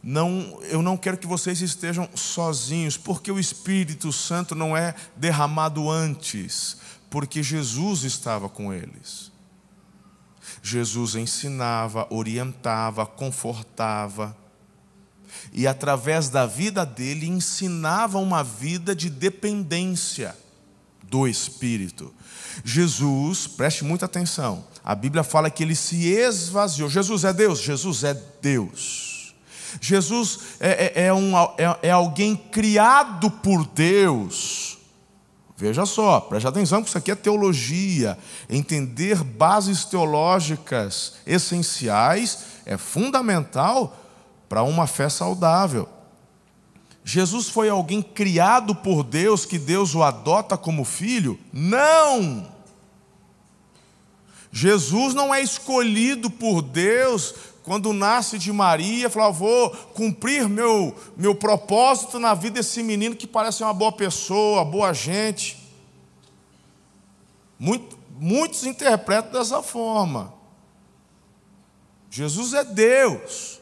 Não, 0.04 0.60
eu 0.64 0.82
não 0.82 0.98
quero 0.98 1.18
que 1.18 1.28
vocês 1.28 1.62
estejam 1.62 2.10
sozinhos, 2.16 2.98
porque 2.98 3.32
o 3.32 3.40
Espírito 3.40 4.12
Santo 4.12 4.56
não 4.56 4.76
é 4.76 4.96
derramado 5.16 5.90
antes, 5.90 6.78
porque 7.10 7.44
Jesus 7.44 8.04
estava 8.04 8.50
com 8.50 8.74
eles. 8.74 9.32
Jesus 10.64 11.16
ensinava, 11.16 12.08
orientava, 12.10 13.06
confortava, 13.06 14.36
e 15.54 15.68
através 15.68 16.30
da 16.30 16.46
vida 16.46 16.86
dele 16.86 17.28
ensinava 17.28 18.18
uma 18.18 18.44
vida 18.44 18.96
de 18.96 19.10
dependência 19.10 20.36
do 21.04 21.28
Espírito. 21.28 22.14
Jesus, 22.64 23.48
preste 23.48 23.84
muita 23.84 24.06
atenção, 24.06 24.66
a 24.84 24.96
Bíblia 24.96 25.24
fala 25.24 25.50
que 25.50 25.64
ele 25.64 25.76
se 25.76 26.08
esvaziou. 26.08 26.90
Jesus 26.90 27.24
é 27.24 27.32
Deus? 27.32 27.62
Jesus 27.62 28.04
é 28.04 28.14
Deus. 28.42 29.34
Jesus 29.80 30.40
é, 30.60 30.94
é, 30.96 31.06
é, 31.06 31.14
um, 31.14 31.38
é, 31.58 31.78
é 31.84 31.92
alguém 31.92 32.36
criado 32.36 33.30
por 33.30 33.66
Deus. 33.66 34.78
Veja 35.56 35.86
só, 35.86 36.20
preste 36.20 36.48
atenção, 36.48 36.82
que 36.82 36.90
isso 36.90 36.98
aqui 36.98 37.12
é 37.12 37.16
teologia. 37.16 38.18
Entender 38.50 39.24
bases 39.24 39.86
teológicas 39.86 41.14
essenciais 41.26 42.40
é 42.66 42.78
fundamental 42.78 43.96
para 44.50 44.64
uma 44.64 44.88
fé 44.88 45.08
saudável. 45.08 45.88
Jesus 47.04 47.48
foi 47.48 47.70
alguém 47.70 48.02
criado 48.02 48.76
por 48.76 49.04
Deus, 49.04 49.46
que 49.46 49.58
Deus 49.58 49.96
o 49.96 50.04
adota 50.04 50.58
como 50.58 50.84
filho? 50.84 51.40
Não! 51.54 52.51
Jesus 54.52 55.14
não 55.14 55.34
é 55.34 55.42
escolhido 55.42 56.30
por 56.30 56.62
Deus 56.62 57.34
quando 57.64 57.94
nasce 57.94 58.40
de 58.40 58.52
Maria, 58.52 59.10
fala, 59.10 59.32
vou 59.32 59.70
cumprir 59.94 60.50
meu, 60.50 60.96
meu 61.16 61.36
propósito 61.36 62.20
na 62.20 62.34
vida 62.34 62.56
desse 62.56 62.82
menino 62.82 63.16
que 63.16 63.28
parece 63.28 63.64
uma 63.64 63.74
boa 63.74 63.92
pessoa, 63.92 64.66
boa 64.66 64.94
gente. 64.94 65.58
Muito, 67.60 67.98
muitos 68.20 68.66
interpretam 68.66 69.32
dessa 69.32 69.62
forma. 69.62 70.34
Jesus 72.10 72.54
é 72.54 72.64
Deus. 72.64 73.62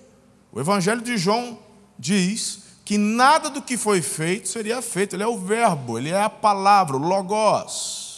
O 0.51 0.59
Evangelho 0.59 1.01
de 1.01 1.17
João 1.17 1.59
diz 1.97 2.63
que 2.85 2.97
nada 2.97 3.49
do 3.49 3.61
que 3.61 3.77
foi 3.77 4.01
feito 4.01 4.47
seria 4.47 4.81
feito. 4.81 5.15
Ele 5.15 5.23
é 5.23 5.27
o 5.27 5.37
Verbo, 5.37 5.99
ele 5.99 6.09
é 6.09 6.23
a 6.23 6.29
palavra, 6.29 6.95
o 6.95 6.99
Logos. 6.99 8.08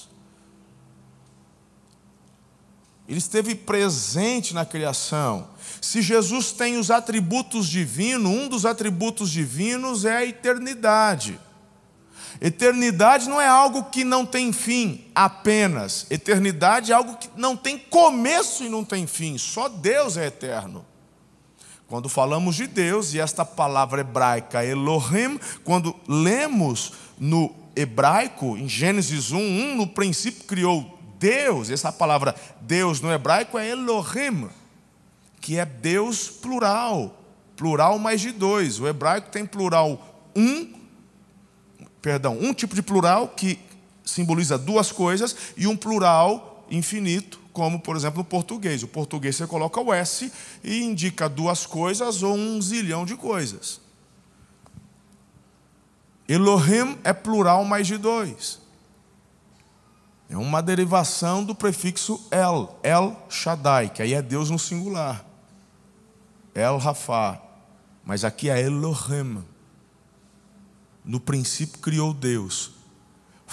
Ele 3.12 3.18
esteve 3.18 3.56
presente 3.56 4.54
na 4.54 4.64
criação. 4.64 5.50
Se 5.82 6.02
Jesus 6.02 6.54
tem 6.54 6.78
os 6.78 6.90
atributos 6.90 7.68
divinos, 7.68 8.32
um 8.32 8.48
dos 8.48 8.66
atributos 8.66 9.30
divinos 9.30 10.06
é 10.06 10.16
a 10.16 10.26
eternidade. 10.26 11.38
Eternidade 12.40 13.28
não 13.28 13.42
é 13.42 13.46
algo 13.46 13.84
que 13.84 14.06
não 14.06 14.26
tem 14.26 14.54
fim 14.54 15.04
apenas. 15.14 16.08
Eternidade 16.10 16.94
é 16.94 16.96
algo 16.96 17.18
que 17.18 17.30
não 17.36 17.58
tem 17.58 17.78
começo 17.78 18.64
e 18.64 18.70
não 18.70 18.86
tem 18.86 19.06
fim. 19.06 19.38
Só 19.38 19.68
Deus 19.68 20.16
é 20.16 20.28
eterno. 20.28 20.86
Quando 21.90 22.08
falamos 22.08 22.56
de 22.56 22.66
Deus, 22.66 23.14
e 23.14 23.20
esta 23.20 23.44
palavra 23.44 24.00
hebraica 24.00 24.64
Elohim, 24.64 25.38
quando 25.66 25.94
lemos 26.08 26.94
no 27.20 27.54
hebraico, 27.76 28.56
em 28.56 28.70
Gênesis 28.70 29.34
1, 29.34 29.38
1, 29.38 29.76
no 29.76 29.88
princípio 29.88 30.46
criou 30.46 31.01
Deus, 31.22 31.70
essa 31.70 31.92
palavra 31.92 32.36
Deus 32.62 33.00
no 33.00 33.12
hebraico 33.12 33.56
é 33.56 33.70
Elohim, 33.70 34.50
que 35.40 35.60
é 35.60 35.64
Deus 35.64 36.28
plural, 36.28 37.16
plural 37.56 38.00
mais 38.00 38.20
de 38.20 38.32
dois. 38.32 38.80
O 38.80 38.88
hebraico 38.88 39.30
tem 39.30 39.46
plural 39.46 40.32
um, 40.36 40.74
perdão, 42.02 42.40
um 42.42 42.52
tipo 42.56 42.74
de 42.74 42.82
plural 42.82 43.28
que 43.28 43.60
simboliza 44.04 44.58
duas 44.58 44.92
coisas 44.92 45.54
e 45.56 45.68
um 45.68 45.78
plural 45.78 46.66
infinito 46.72 47.40
como 47.54 47.80
por 47.80 47.96
exemplo 47.96 48.20
no 48.20 48.26
português. 48.26 48.82
O 48.82 48.88
português 48.88 49.36
você 49.36 49.46
coloca 49.46 49.80
o 49.80 49.94
S 49.94 50.32
e 50.64 50.82
indica 50.82 51.30
duas 51.30 51.68
coisas 51.68 52.24
ou 52.24 52.36
um 52.36 52.60
zilhão 52.60 53.06
de 53.06 53.16
coisas. 53.16 53.80
Elohim 56.28 56.98
é 57.04 57.14
plural 57.14 57.64
mais 57.64 57.86
de 57.86 57.98
dois. 57.98 58.60
É 60.32 60.38
uma 60.38 60.64
derivação 60.64 61.44
do 61.44 61.54
prefixo 61.54 62.20
El, 62.32 62.80
El 62.82 63.16
Shaddai, 63.30 63.90
que 63.90 64.02
aí 64.02 64.16
é 64.16 64.22
Deus 64.22 64.50
no 64.50 64.58
singular. 64.58 65.24
El 66.56 66.78
Rafa. 66.80 67.40
Mas 68.04 68.24
aqui 68.24 68.50
é 68.50 68.60
Elohim. 68.60 69.44
No 71.06 71.20
princípio 71.20 71.80
criou 71.80 72.14
Deus 72.14 72.72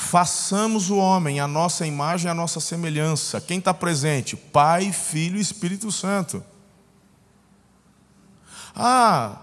Façamos 0.00 0.90
o 0.90 0.96
homem 0.96 1.40
a 1.40 1.48
nossa 1.48 1.84
imagem, 1.84 2.30
a 2.30 2.34
nossa 2.34 2.60
semelhança. 2.60 3.40
Quem 3.40 3.58
está 3.58 3.74
presente? 3.74 4.36
Pai, 4.36 4.92
Filho 4.92 5.36
e 5.36 5.40
Espírito 5.40 5.90
Santo. 5.90 6.42
Ah, 8.76 9.38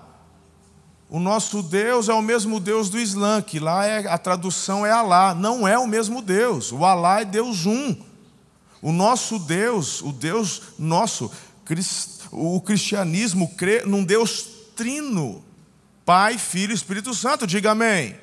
o 1.16 1.20
nosso 1.20 1.64
Deus 1.64 2.10
é 2.10 2.14
o 2.14 2.22
mesmo 2.22 2.60
Deus 2.60 2.90
do 2.90 3.00
Islã, 3.00 3.42
que 3.42 3.58
lá 3.58 3.86
é, 3.86 4.06
a 4.06 4.18
tradução 4.18 4.86
é 4.86 4.92
Alá. 4.92 5.34
Não 5.34 5.66
é 5.66 5.80
o 5.80 5.88
mesmo 5.88 6.22
Deus. 6.22 6.74
O 6.74 6.84
Alá 6.84 7.22
é 7.22 7.24
Deus 7.24 7.66
um. 7.66 7.96
O 8.82 8.92
nosso 8.92 9.40
Deus, 9.40 10.02
o 10.02 10.12
Deus 10.12 10.62
nosso, 10.78 11.32
o 12.34 12.60
cristianismo 12.60 13.48
crê 13.56 13.84
num 13.86 14.04
Deus 14.04 14.46
trino. 14.76 15.42
Pai, 16.06 16.38
Filho 16.38 16.72
e 16.72 16.76
Espírito 16.76 17.14
Santo. 17.14 17.48
Diga 17.48 17.72
amém. 17.72 18.18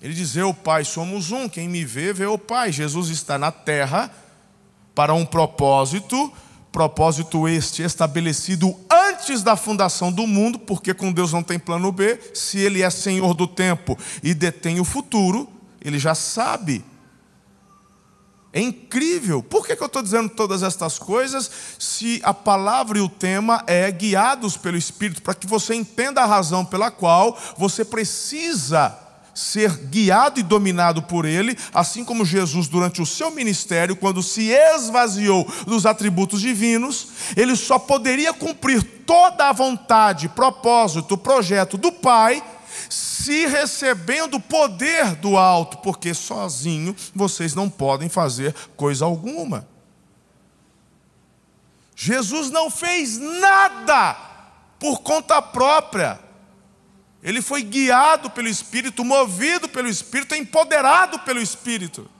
Ele 0.00 0.14
diz: 0.14 0.34
Eu, 0.34 0.54
Pai, 0.54 0.86
somos 0.86 1.30
um. 1.30 1.46
Quem 1.46 1.68
me 1.68 1.84
vê, 1.84 2.10
vê 2.14 2.24
o 2.24 2.38
Pai. 2.38 2.72
Jesus 2.72 3.10
está 3.10 3.36
na 3.38 3.52
terra 3.52 4.10
para 4.94 5.12
um 5.12 5.26
propósito, 5.26 6.32
propósito 6.72 7.48
este 7.48 7.82
estabelecido 7.82 8.74
antes 8.90 9.42
da 9.42 9.56
fundação 9.56 10.12
do 10.12 10.26
mundo, 10.26 10.58
porque 10.58 10.94
com 10.94 11.12
Deus 11.12 11.32
não 11.32 11.42
tem 11.42 11.58
plano 11.58 11.90
B. 11.90 12.18
Se 12.34 12.58
Ele 12.58 12.82
é 12.82 12.90
Senhor 12.90 13.34
do 13.34 13.46
tempo 13.46 13.98
e 14.22 14.34
detém 14.34 14.80
o 14.80 14.84
futuro, 14.84 15.48
Ele 15.80 15.98
já 15.98 16.14
sabe. 16.14 16.84
É 18.52 18.60
incrível. 18.60 19.42
Por 19.42 19.64
que, 19.64 19.72
eu 19.72 19.86
estou 19.86 20.02
dizendo 20.02 20.28
todas 20.28 20.62
estas 20.62 20.98
coisas 20.98 21.50
se 21.78 22.20
a 22.24 22.34
palavra 22.34 22.98
e 22.98 23.00
o 23.00 23.08
tema 23.08 23.62
é 23.66 23.90
guiados 23.90 24.56
pelo 24.56 24.76
Espírito, 24.76 25.22
para 25.22 25.34
que 25.34 25.46
você 25.46 25.74
entenda 25.74 26.20
a 26.20 26.26
razão 26.26 26.64
pela 26.64 26.90
qual 26.90 27.38
você 27.56 27.84
precisa 27.84 29.09
ser 29.34 29.70
guiado 29.86 30.40
e 30.40 30.42
dominado 30.42 31.02
por 31.02 31.24
Ele, 31.24 31.56
assim 31.72 32.04
como 32.04 32.24
Jesus, 32.24 32.68
durante 32.68 33.00
o 33.00 33.06
seu 33.06 33.30
ministério, 33.30 33.96
quando 33.96 34.22
se 34.22 34.50
esvaziou 34.50 35.46
dos 35.66 35.86
atributos 35.86 36.40
divinos, 36.40 37.08
ele 37.36 37.56
só 37.56 37.78
poderia 37.78 38.32
cumprir 38.32 38.82
toda 39.06 39.48
a 39.48 39.52
vontade, 39.52 40.28
propósito, 40.28 41.16
projeto 41.16 41.76
do 41.76 41.90
Pai, 41.90 42.42
se 42.88 43.46
recebendo 43.46 44.34
o 44.34 44.40
poder 44.40 45.14
do 45.16 45.36
alto, 45.36 45.78
porque 45.78 46.14
sozinho 46.14 46.94
vocês 47.14 47.54
não 47.54 47.68
podem 47.68 48.08
fazer 48.08 48.54
coisa 48.76 49.04
alguma. 49.04 49.66
Jesus 51.94 52.50
não 52.50 52.70
fez 52.70 53.18
nada 53.18 54.16
por 54.78 55.02
conta 55.02 55.42
própria. 55.42 56.18
Ele 57.22 57.42
foi 57.42 57.62
guiado 57.62 58.30
pelo 58.30 58.48
Espírito, 58.48 59.04
movido 59.04 59.68
pelo 59.68 59.88
Espírito, 59.88 60.34
empoderado 60.34 61.18
pelo 61.20 61.40
Espírito. 61.40 62.10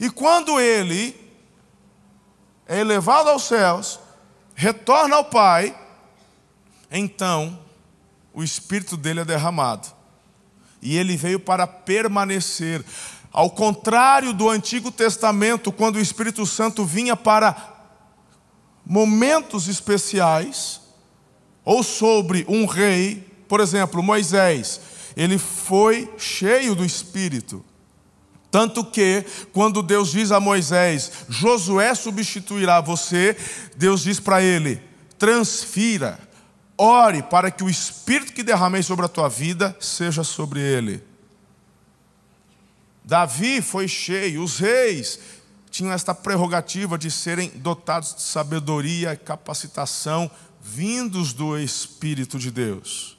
E 0.00 0.10
quando 0.10 0.58
ele 0.58 1.14
é 2.66 2.80
elevado 2.80 3.28
aos 3.28 3.44
céus, 3.44 4.00
retorna 4.54 5.16
ao 5.16 5.24
Pai, 5.24 5.76
então 6.90 7.58
o 8.32 8.42
Espírito 8.42 8.96
dele 8.96 9.20
é 9.20 9.24
derramado. 9.24 9.88
E 10.82 10.96
ele 10.96 11.16
veio 11.16 11.38
para 11.38 11.66
permanecer. 11.66 12.84
Ao 13.32 13.50
contrário 13.50 14.32
do 14.32 14.50
Antigo 14.50 14.90
Testamento, 14.90 15.72
quando 15.72 15.96
o 15.96 16.00
Espírito 16.00 16.44
Santo 16.44 16.84
vinha 16.84 17.16
para 17.16 17.74
momentos 18.84 19.66
especiais, 19.66 20.80
ou 21.64 21.82
sobre 21.82 22.44
um 22.48 22.66
rei, 22.66 23.26
por 23.48 23.60
exemplo, 23.60 24.02
Moisés, 24.02 24.80
ele 25.16 25.38
foi 25.38 26.12
cheio 26.18 26.74
do 26.74 26.84
Espírito. 26.84 27.64
Tanto 28.50 28.84
que, 28.84 29.24
quando 29.52 29.82
Deus 29.82 30.12
diz 30.12 30.30
a 30.30 30.38
Moisés, 30.38 31.10
Josué 31.28 31.94
substituirá 31.94 32.80
você, 32.80 33.36
Deus 33.76 34.02
diz 34.02 34.20
para 34.20 34.42
ele: 34.42 34.80
transfira, 35.18 36.18
ore 36.78 37.22
para 37.22 37.50
que 37.50 37.64
o 37.64 37.70
Espírito 37.70 38.32
que 38.32 38.42
derramei 38.42 38.82
sobre 38.82 39.06
a 39.06 39.08
tua 39.08 39.28
vida 39.28 39.76
seja 39.80 40.22
sobre 40.22 40.60
ele. 40.60 41.02
Davi 43.04 43.60
foi 43.60 43.86
cheio, 43.88 44.42
os 44.42 44.58
reis 44.58 45.18
tinham 45.70 45.92
esta 45.92 46.14
prerrogativa 46.14 46.96
de 46.96 47.10
serem 47.10 47.50
dotados 47.56 48.14
de 48.14 48.22
sabedoria 48.22 49.12
e 49.12 49.16
capacitação 49.16 50.30
vindos 50.66 51.34
do 51.34 51.58
Espírito 51.58 52.38
de 52.38 52.50
Deus. 52.50 53.18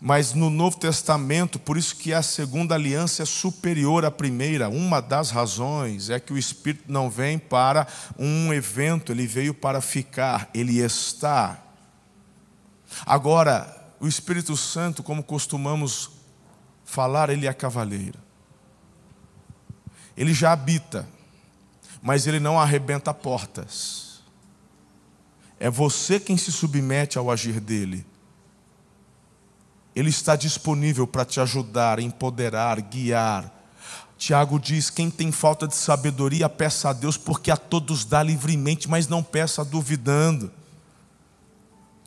Mas 0.00 0.34
no 0.34 0.50
Novo 0.50 0.78
Testamento, 0.78 1.60
por 1.60 1.76
isso 1.76 1.94
que 1.96 2.12
a 2.12 2.22
segunda 2.22 2.74
aliança 2.74 3.22
é 3.22 3.26
superior 3.26 4.04
à 4.04 4.10
primeira. 4.10 4.68
Uma 4.68 5.00
das 5.00 5.30
razões 5.30 6.10
é 6.10 6.18
que 6.18 6.32
o 6.32 6.38
Espírito 6.38 6.84
não 6.88 7.08
vem 7.08 7.38
para 7.38 7.86
um 8.18 8.52
evento, 8.52 9.12
ele 9.12 9.26
veio 9.28 9.54
para 9.54 9.80
ficar, 9.80 10.50
ele 10.52 10.78
está. 10.80 11.62
Agora, 13.06 13.94
o 14.00 14.08
Espírito 14.08 14.56
Santo, 14.56 15.04
como 15.04 15.22
costumamos 15.22 16.10
falar, 16.84 17.30
ele 17.30 17.46
é 17.46 17.52
cavaleiro. 17.54 18.18
Ele 20.16 20.34
já 20.34 20.52
habita, 20.52 21.08
mas 22.02 22.26
ele 22.26 22.40
não 22.40 22.58
arrebenta 22.58 23.14
portas. 23.14 24.05
É 25.58 25.70
você 25.70 26.20
quem 26.20 26.36
se 26.36 26.52
submete 26.52 27.18
ao 27.18 27.30
agir 27.30 27.60
dele. 27.60 28.06
Ele 29.94 30.10
está 30.10 30.36
disponível 30.36 31.06
para 31.06 31.24
te 31.24 31.40
ajudar, 31.40 31.98
empoderar, 31.98 32.80
guiar. 32.82 33.52
Tiago 34.18 34.58
diz: 34.58 34.90
quem 34.90 35.10
tem 35.10 35.32
falta 35.32 35.66
de 35.66 35.74
sabedoria, 35.74 36.48
peça 36.48 36.90
a 36.90 36.92
Deus, 36.92 37.16
porque 37.16 37.50
a 37.50 37.56
todos 37.56 38.04
dá 38.04 38.22
livremente, 38.22 38.88
mas 38.88 39.08
não 39.08 39.22
peça 39.22 39.64
duvidando. 39.64 40.52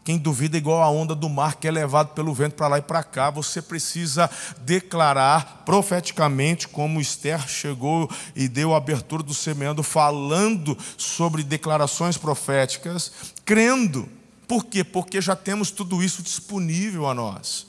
Quem 0.09 0.17
duvida 0.17 0.57
é 0.57 0.59
igual 0.59 0.81
a 0.81 0.89
onda 0.89 1.13
do 1.13 1.29
mar 1.29 1.57
que 1.57 1.67
é 1.67 1.71
levado 1.71 2.15
pelo 2.15 2.33
vento 2.33 2.55
para 2.55 2.67
lá 2.67 2.77
e 2.79 2.81
para 2.81 3.03
cá. 3.03 3.29
Você 3.29 3.61
precisa 3.61 4.27
declarar 4.61 5.61
profeticamente, 5.63 6.67
como 6.67 6.99
Esther 6.99 7.47
chegou 7.47 8.09
e 8.35 8.47
deu 8.47 8.73
a 8.73 8.77
abertura 8.77 9.21
do 9.21 9.35
semeando, 9.35 9.83
falando 9.83 10.75
sobre 10.97 11.43
declarações 11.43 12.17
proféticas, 12.17 13.11
crendo. 13.45 14.09
Por 14.47 14.65
quê? 14.65 14.83
Porque 14.83 15.21
já 15.21 15.35
temos 15.35 15.69
tudo 15.69 16.01
isso 16.01 16.23
disponível 16.23 17.07
a 17.07 17.13
nós. 17.13 17.67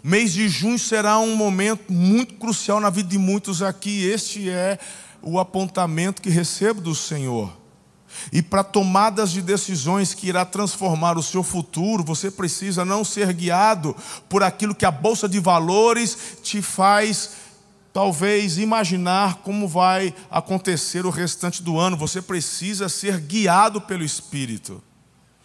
Mês 0.00 0.32
de 0.32 0.48
junho 0.48 0.78
será 0.78 1.18
um 1.18 1.34
momento 1.34 1.92
muito 1.92 2.34
crucial 2.34 2.78
na 2.78 2.88
vida 2.88 3.08
de 3.08 3.18
muitos 3.18 3.62
aqui. 3.62 4.04
Este 4.04 4.48
é 4.48 4.78
o 5.20 5.40
apontamento 5.40 6.22
que 6.22 6.30
recebo 6.30 6.80
do 6.80 6.94
Senhor. 6.94 7.61
E 8.32 8.42
para 8.42 8.64
tomadas 8.64 9.30
de 9.30 9.42
decisões 9.42 10.14
que 10.14 10.28
irá 10.28 10.44
transformar 10.44 11.18
o 11.18 11.22
seu 11.22 11.42
futuro, 11.42 12.04
você 12.04 12.30
precisa 12.30 12.84
não 12.84 13.04
ser 13.04 13.32
guiado 13.32 13.96
por 14.28 14.42
aquilo 14.42 14.74
que 14.74 14.86
a 14.86 14.90
bolsa 14.90 15.28
de 15.28 15.40
valores 15.40 16.38
te 16.42 16.62
faz 16.62 17.42
talvez 17.92 18.56
imaginar 18.56 19.36
como 19.42 19.68
vai 19.68 20.14
acontecer 20.30 21.04
o 21.04 21.10
restante 21.10 21.62
do 21.62 21.78
ano. 21.78 21.96
Você 21.96 22.22
precisa 22.22 22.88
ser 22.88 23.20
guiado 23.20 23.80
pelo 23.80 24.02
Espírito, 24.02 24.82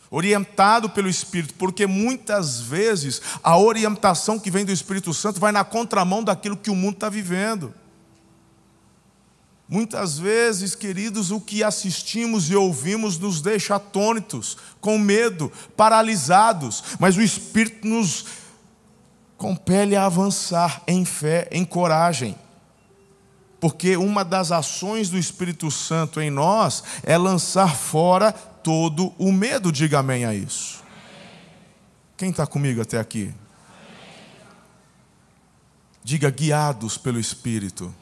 orientado 0.09 0.89
pelo 0.89 1.09
Espírito, 1.09 1.53
porque 1.55 1.85
muitas 1.85 2.61
vezes 2.61 3.21
a 3.43 3.57
orientação 3.57 4.39
que 4.39 4.49
vem 4.49 4.63
do 4.63 4.71
Espírito 4.71 5.13
Santo 5.13 5.39
vai 5.39 5.51
na 5.51 5.63
contramão 5.63 6.23
daquilo 6.23 6.55
que 6.57 6.71
o 6.71 6.75
mundo 6.75 6.95
está 6.95 7.09
vivendo. 7.09 7.73
Muitas 9.69 10.17
vezes, 10.17 10.73
queridos, 10.75 11.29
o 11.29 11.41
que 11.41 11.61
assistimos 11.61 12.49
e 12.49 12.55
ouvimos 12.55 13.19
nos 13.19 13.41
deixa 13.41 13.75
atônitos, 13.75 14.57
com 14.79 14.97
medo, 14.97 15.51
paralisados, 15.75 16.83
mas 16.99 17.17
o 17.17 17.21
Espírito 17.21 17.85
nos 17.85 18.25
compele 19.35 19.95
a 19.95 20.05
avançar 20.05 20.81
em 20.87 21.03
fé, 21.03 21.49
em 21.51 21.65
coragem. 21.65 22.35
Porque 23.59 23.97
uma 23.97 24.23
das 24.23 24.53
ações 24.53 25.09
do 25.09 25.17
Espírito 25.17 25.69
Santo 25.69 26.21
em 26.21 26.29
nós 26.29 26.83
é 27.03 27.17
lançar 27.17 27.75
fora 27.75 28.31
todo 28.31 29.13
o 29.17 29.33
medo. 29.33 29.71
Diga 29.71 29.99
amém 29.99 30.23
a 30.23 30.33
isso. 30.33 30.81
Quem 32.15 32.29
está 32.29 32.47
comigo 32.47 32.81
até 32.81 32.99
aqui? 32.99 33.33
Diga 36.03 36.29
guiados 36.29 36.97
pelo 36.97 37.19
Espírito. 37.19 37.93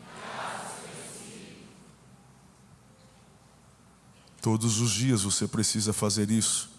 Todos 4.46 4.80
os 4.80 4.92
dias 4.92 5.24
você 5.24 5.48
precisa 5.48 5.92
fazer 5.92 6.30
isso. 6.30 6.70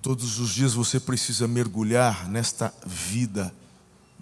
Todos 0.00 0.38
os 0.38 0.50
dias 0.50 0.72
você 0.72 1.00
precisa 1.00 1.48
mergulhar 1.48 2.28
nesta 2.28 2.72
vida 2.86 3.52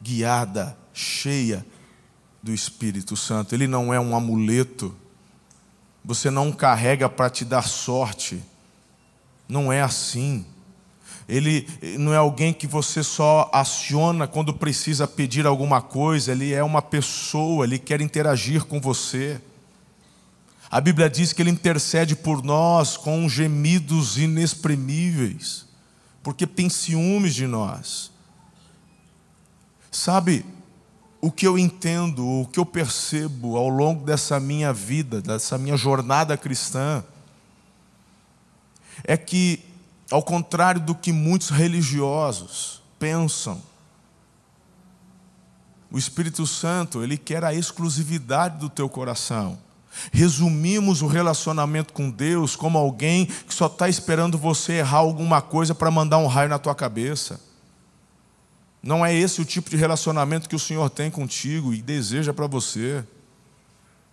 guiada, 0.02 0.74
cheia 0.94 1.62
do 2.42 2.54
Espírito 2.54 3.14
Santo. 3.18 3.54
Ele 3.54 3.66
não 3.66 3.92
é 3.92 4.00
um 4.00 4.16
amuleto. 4.16 4.96
Você 6.02 6.30
não 6.30 6.50
carrega 6.50 7.06
para 7.06 7.28
te 7.28 7.44
dar 7.44 7.68
sorte. 7.68 8.42
Não 9.46 9.70
é 9.70 9.82
assim. 9.82 10.46
Ele 11.28 11.68
não 11.98 12.14
é 12.14 12.16
alguém 12.16 12.54
que 12.54 12.66
você 12.66 13.02
só 13.02 13.50
aciona 13.52 14.26
quando 14.26 14.54
precisa 14.54 15.06
pedir 15.06 15.46
alguma 15.46 15.82
coisa. 15.82 16.32
Ele 16.32 16.54
é 16.54 16.64
uma 16.64 16.80
pessoa, 16.80 17.66
ele 17.66 17.78
quer 17.78 18.00
interagir 18.00 18.64
com 18.64 18.80
você. 18.80 19.38
A 20.70 20.80
Bíblia 20.80 21.08
diz 21.08 21.32
que 21.32 21.42
ele 21.42 21.50
intercede 21.50 22.16
por 22.16 22.42
nós 22.42 22.96
com 22.96 23.28
gemidos 23.28 24.18
inexprimíveis 24.18 25.66
porque 26.26 26.44
tem 26.44 26.68
ciúmes 26.68 27.36
de 27.36 27.46
nós. 27.46 28.10
Sabe, 29.92 30.44
o 31.20 31.30
que 31.30 31.46
eu 31.46 31.56
entendo, 31.56 32.26
o 32.26 32.48
que 32.48 32.58
eu 32.58 32.66
percebo 32.66 33.56
ao 33.56 33.68
longo 33.68 34.04
dessa 34.04 34.40
minha 34.40 34.72
vida, 34.72 35.22
dessa 35.22 35.56
minha 35.56 35.76
jornada 35.76 36.36
cristã, 36.36 37.04
é 39.04 39.16
que, 39.16 39.64
ao 40.10 40.20
contrário 40.20 40.80
do 40.80 40.96
que 40.96 41.12
muitos 41.12 41.50
religiosos 41.50 42.82
pensam, 42.98 43.62
o 45.92 45.96
Espírito 45.96 46.44
Santo, 46.44 47.04
ele 47.04 47.16
quer 47.16 47.44
a 47.44 47.54
exclusividade 47.54 48.58
do 48.58 48.68
teu 48.68 48.88
coração. 48.88 49.56
Resumimos 50.12 51.02
o 51.02 51.06
relacionamento 51.06 51.92
com 51.92 52.10
Deus 52.10 52.56
como 52.56 52.78
alguém 52.78 53.26
que 53.26 53.54
só 53.54 53.66
está 53.66 53.88
esperando 53.88 54.38
você 54.38 54.74
errar 54.74 54.98
alguma 54.98 55.40
coisa 55.40 55.74
para 55.74 55.90
mandar 55.90 56.18
um 56.18 56.26
raio 56.26 56.48
na 56.48 56.58
tua 56.58 56.74
cabeça. 56.74 57.40
Não 58.82 59.04
é 59.04 59.12
esse 59.12 59.40
o 59.40 59.44
tipo 59.44 59.68
de 59.68 59.76
relacionamento 59.76 60.48
que 60.48 60.54
o 60.54 60.60
Senhor 60.60 60.88
tem 60.90 61.10
contigo 61.10 61.74
e 61.74 61.82
deseja 61.82 62.32
para 62.32 62.46
você. 62.46 63.04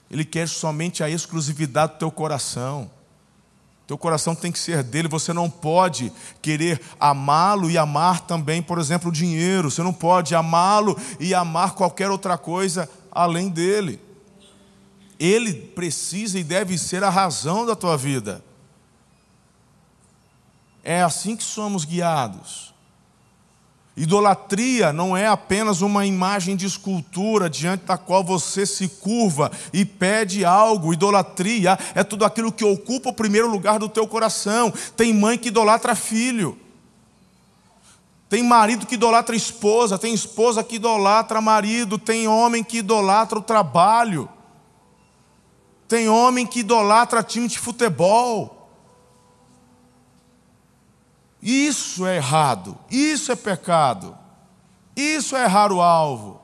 Ele 0.10 0.26
quer 0.26 0.48
somente 0.48 1.04
a 1.04 1.10
exclusividade 1.10 1.94
do 1.94 2.00
teu 2.00 2.12
coração. 2.12 2.90
Teu 3.86 3.98
coração 3.98 4.34
tem 4.34 4.52
que 4.52 4.60
ser 4.60 4.82
dele. 4.82 5.08
Você 5.08 5.34
não 5.34 5.50
pode 5.50 6.12
querer 6.42 6.82
amá-lo 7.00 7.70
e 7.70 7.78
amar 7.78 8.22
também, 8.22 8.62
por 8.62 8.80
exemplo, 8.80 9.10
o 9.10 9.14
dinheiro. 9.14 9.70
Você 9.70 9.84
não 9.84 9.94
pode 9.94 10.34
amá-lo 10.34 10.98
e 11.20 11.34
amar 11.34 11.76
qualquer 11.76 12.10
outra 12.10 12.38
coisa 12.38 12.90
além 13.12 13.50
dele. 13.50 14.00
Ele 15.24 15.54
precisa 15.54 16.38
e 16.38 16.44
deve 16.44 16.78
ser 16.78 17.02
a 17.02 17.10
razão 17.10 17.66
da 17.66 17.78
tua 17.78 17.96
vida. 17.96 18.44
É 20.84 21.02
assim 21.02 21.38
que 21.38 21.44
somos 21.46 21.86
guiados. 21.86 22.74
Idolatria 23.96 24.92
não 24.92 25.16
é 25.16 25.26
apenas 25.26 25.80
uma 25.80 26.06
imagem 26.06 26.58
de 26.58 26.66
escultura 26.66 27.50
diante 27.50 27.86
da 27.86 27.98
qual 27.98 28.22
você 28.22 28.66
se 28.66 28.90
curva 28.90 29.50
e 29.72 29.86
pede 29.86 30.44
algo. 30.44 30.92
Idolatria 30.92 31.80
é 31.96 32.04
tudo 32.04 32.26
aquilo 32.26 32.52
que 32.52 32.66
ocupa 32.66 33.12
o 33.12 33.14
primeiro 33.14 33.50
lugar 33.50 33.80
do 33.80 33.88
teu 33.88 34.06
coração. 34.06 34.74
Tem 34.98 35.14
mãe 35.14 35.38
que 35.38 35.48
idolatra 35.48 35.96
filho. 35.96 36.60
Tem 38.28 38.44
marido 38.44 38.86
que 38.86 38.96
idolatra 38.96 39.38
esposa, 39.38 39.98
tem 39.98 40.14
esposa 40.14 40.62
que 40.66 40.76
idolatra 40.76 41.40
marido, 41.40 41.98
tem 41.98 42.28
homem 42.28 42.62
que 42.62 42.80
idolatra 42.80 43.40
o 43.40 43.42
trabalho. 43.42 44.28
Tem 45.94 46.10
homem 46.10 46.44
que 46.44 46.62
idolatra 46.62 47.22
time 47.22 47.48
de 47.48 47.60
futebol. 47.60 48.68
Isso 51.40 52.04
é 52.08 52.16
errado, 52.16 52.76
isso 52.90 53.32
é 53.32 53.36
pecado, 53.36 54.18
isso 54.96 55.36
é 55.36 55.44
errar 55.44 55.72
o 55.72 55.84
alvo. 55.84 56.42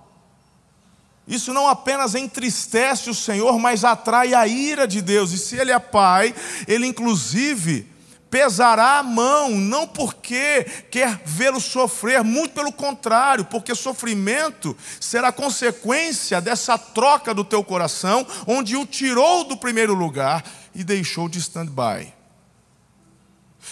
Isso 1.28 1.52
não 1.52 1.68
apenas 1.68 2.14
entristece 2.14 3.10
o 3.10 3.16
Senhor, 3.16 3.58
mas 3.58 3.84
atrai 3.84 4.36
a 4.36 4.46
ira 4.46 4.88
de 4.88 5.02
Deus. 5.02 5.32
E 5.32 5.40
se 5.40 5.56
Ele 5.56 5.72
é 5.72 5.80
Pai, 5.80 6.36
Ele 6.68 6.86
inclusive 6.86 7.92
pesará 8.30 9.00
a 9.00 9.04
mão, 9.04 9.50
não 9.52 9.88
porque 9.88 10.64
quer 10.92 11.22
vê-lo 11.26 11.60
sofrer, 11.60 12.24
muito 12.24 12.54
pelo 12.54 12.72
contrário, 12.72 13.46
porque 13.46 13.74
sofrimento 13.74 14.76
será 15.00 15.32
consequência 15.32 16.40
dessa 16.40 16.78
troca 16.78 17.34
do 17.34 17.44
teu 17.44 17.64
coração, 17.64 18.26
onde 18.46 18.76
o 18.76 18.86
tirou 18.86 19.44
do 19.44 19.58
primeiro 19.58 19.94
lugar 19.94 20.44
e 20.76 20.84
deixou 20.84 21.28
de 21.28 21.40
stand-by. 21.40 22.14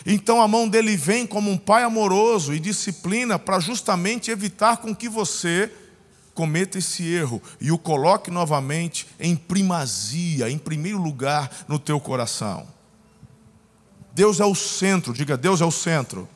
Então 0.06 0.41
a 0.41 0.48
mão 0.48 0.67
dele 0.67 0.96
vem 0.96 1.26
como 1.26 1.50
um 1.50 1.58
pai 1.58 1.84
amoroso 1.84 2.54
e 2.54 2.60
disciplina 2.60 3.39
para 3.39 3.60
justamente 3.60 4.32
evitar 4.32 4.78
com 4.78 4.96
que 4.96 5.10
você 5.10 5.72
cometa 6.34 6.78
esse 6.78 7.04
erro 7.12 7.41
e 7.60 7.72
o 7.72 7.80
coloque 7.80 8.30
novamente 8.30 9.08
em 9.20 9.36
primazia, 9.36 10.50
em 10.50 10.58
primeiro 10.58 11.02
lugar 11.02 11.50
no 11.67 11.80
teu 11.80 12.00
coração. 12.00 12.77
Deus 14.17 14.39
é 14.39 14.45
o 14.45 14.56
centro, 14.56 15.13
diga, 15.13 15.38
Deus 15.38 15.62
é 15.62 15.65
o 15.65 15.69
centro. 15.69 16.27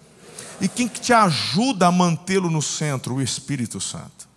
E 0.62 0.68
quem 0.68 0.88
que 0.88 1.02
te 1.02 1.12
ajuda 1.12 1.88
a 1.88 1.92
mantê-lo 1.92 2.48
no 2.48 2.62
centro? 2.62 3.16
O 3.16 3.22
Espírito 3.24 3.82
Santo. 3.82 4.30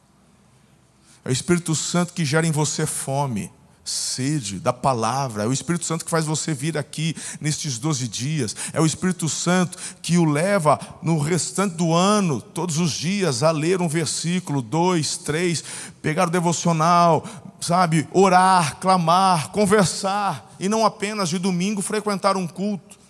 É 1.23 1.29
o 1.29 1.33
Espírito 1.33 1.75
Santo 1.75 2.15
que 2.15 2.25
gera 2.25 2.47
em 2.47 2.51
você 2.51 2.87
fome, 2.87 3.53
sede 3.85 4.59
da 4.59 4.73
palavra. 4.73 5.43
É 5.43 5.47
o 5.47 5.53
Espírito 5.53 5.85
Santo 5.85 6.07
que 6.07 6.11
faz 6.11 6.25
você 6.25 6.55
vir 6.55 6.79
aqui 6.79 7.15
nestes 7.39 7.77
12 7.77 8.09
dias. 8.09 8.57
É 8.73 8.81
o 8.81 8.87
Espírito 8.87 9.29
Santo 9.29 9.77
que 10.01 10.17
o 10.17 10.25
leva 10.25 10.81
no 11.03 11.19
restante 11.19 11.75
do 11.75 11.93
ano, 11.93 12.41
todos 12.41 12.79
os 12.79 12.93
dias, 12.93 13.43
a 13.43 13.51
ler 13.51 13.83
um 13.83 13.89
versículo, 13.89 14.63
dois, 14.63 15.19
três, 15.19 15.63
pegar 16.01 16.29
o 16.29 16.31
devocional, 16.31 17.27
sabe, 17.61 18.09
orar, 18.11 18.77
clamar, 18.77 19.51
conversar. 19.51 20.57
E 20.59 20.67
não 20.67 20.87
apenas 20.87 21.29
de 21.29 21.39
domingo 21.39 21.83
frequentar 21.83 22.39
um 22.39 22.47
culto. 22.47 23.04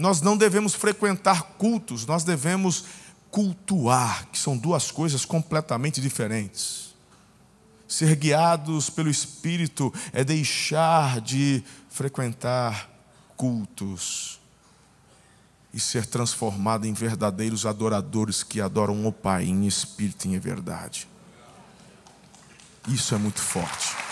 Nós 0.00 0.22
não 0.22 0.34
devemos 0.34 0.74
frequentar 0.74 1.42
cultos, 1.58 2.06
nós 2.06 2.24
devemos 2.24 2.86
cultuar, 3.30 4.26
que 4.32 4.38
são 4.38 4.56
duas 4.56 4.90
coisas 4.90 5.26
completamente 5.26 6.00
diferentes. 6.00 6.94
Ser 7.86 8.16
guiados 8.16 8.88
pelo 8.88 9.10
Espírito 9.10 9.92
é 10.10 10.24
deixar 10.24 11.20
de 11.20 11.62
frequentar 11.90 12.88
cultos 13.36 14.40
e 15.74 15.78
ser 15.78 16.06
transformado 16.06 16.86
em 16.86 16.94
verdadeiros 16.94 17.66
adoradores 17.66 18.42
que 18.42 18.58
adoram 18.58 19.06
o 19.06 19.12
Pai 19.12 19.44
em 19.44 19.66
espírito 19.66 20.26
e 20.26 20.34
em 20.34 20.38
verdade. 20.38 21.06
Isso 22.88 23.14
é 23.14 23.18
muito 23.18 23.40
forte. 23.40 24.09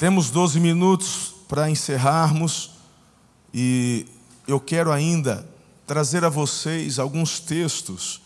Temos 0.00 0.30
12 0.30 0.58
minutos 0.60 1.34
para 1.46 1.68
encerrarmos 1.68 2.70
e 3.52 4.06
eu 4.48 4.58
quero 4.58 4.90
ainda 4.90 5.46
trazer 5.86 6.24
a 6.24 6.30
vocês 6.30 6.98
alguns 6.98 7.38
textos. 7.38 8.22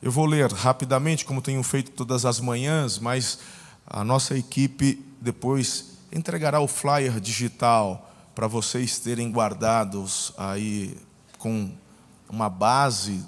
Eu 0.00 0.12
vou 0.12 0.26
ler 0.26 0.52
rapidamente, 0.52 1.24
como 1.24 1.42
tenho 1.42 1.60
feito 1.64 1.90
todas 1.90 2.24
as 2.24 2.38
manhãs, 2.38 3.00
mas 3.00 3.40
a 3.84 4.04
nossa 4.04 4.38
equipe 4.38 5.04
depois 5.20 5.98
entregará 6.12 6.60
o 6.60 6.68
flyer 6.68 7.18
digital 7.18 8.08
para 8.32 8.46
vocês 8.46 9.00
terem 9.00 9.28
guardados 9.28 10.32
aí 10.38 10.96
com 11.36 11.68
uma 12.28 12.48
base, 12.48 13.20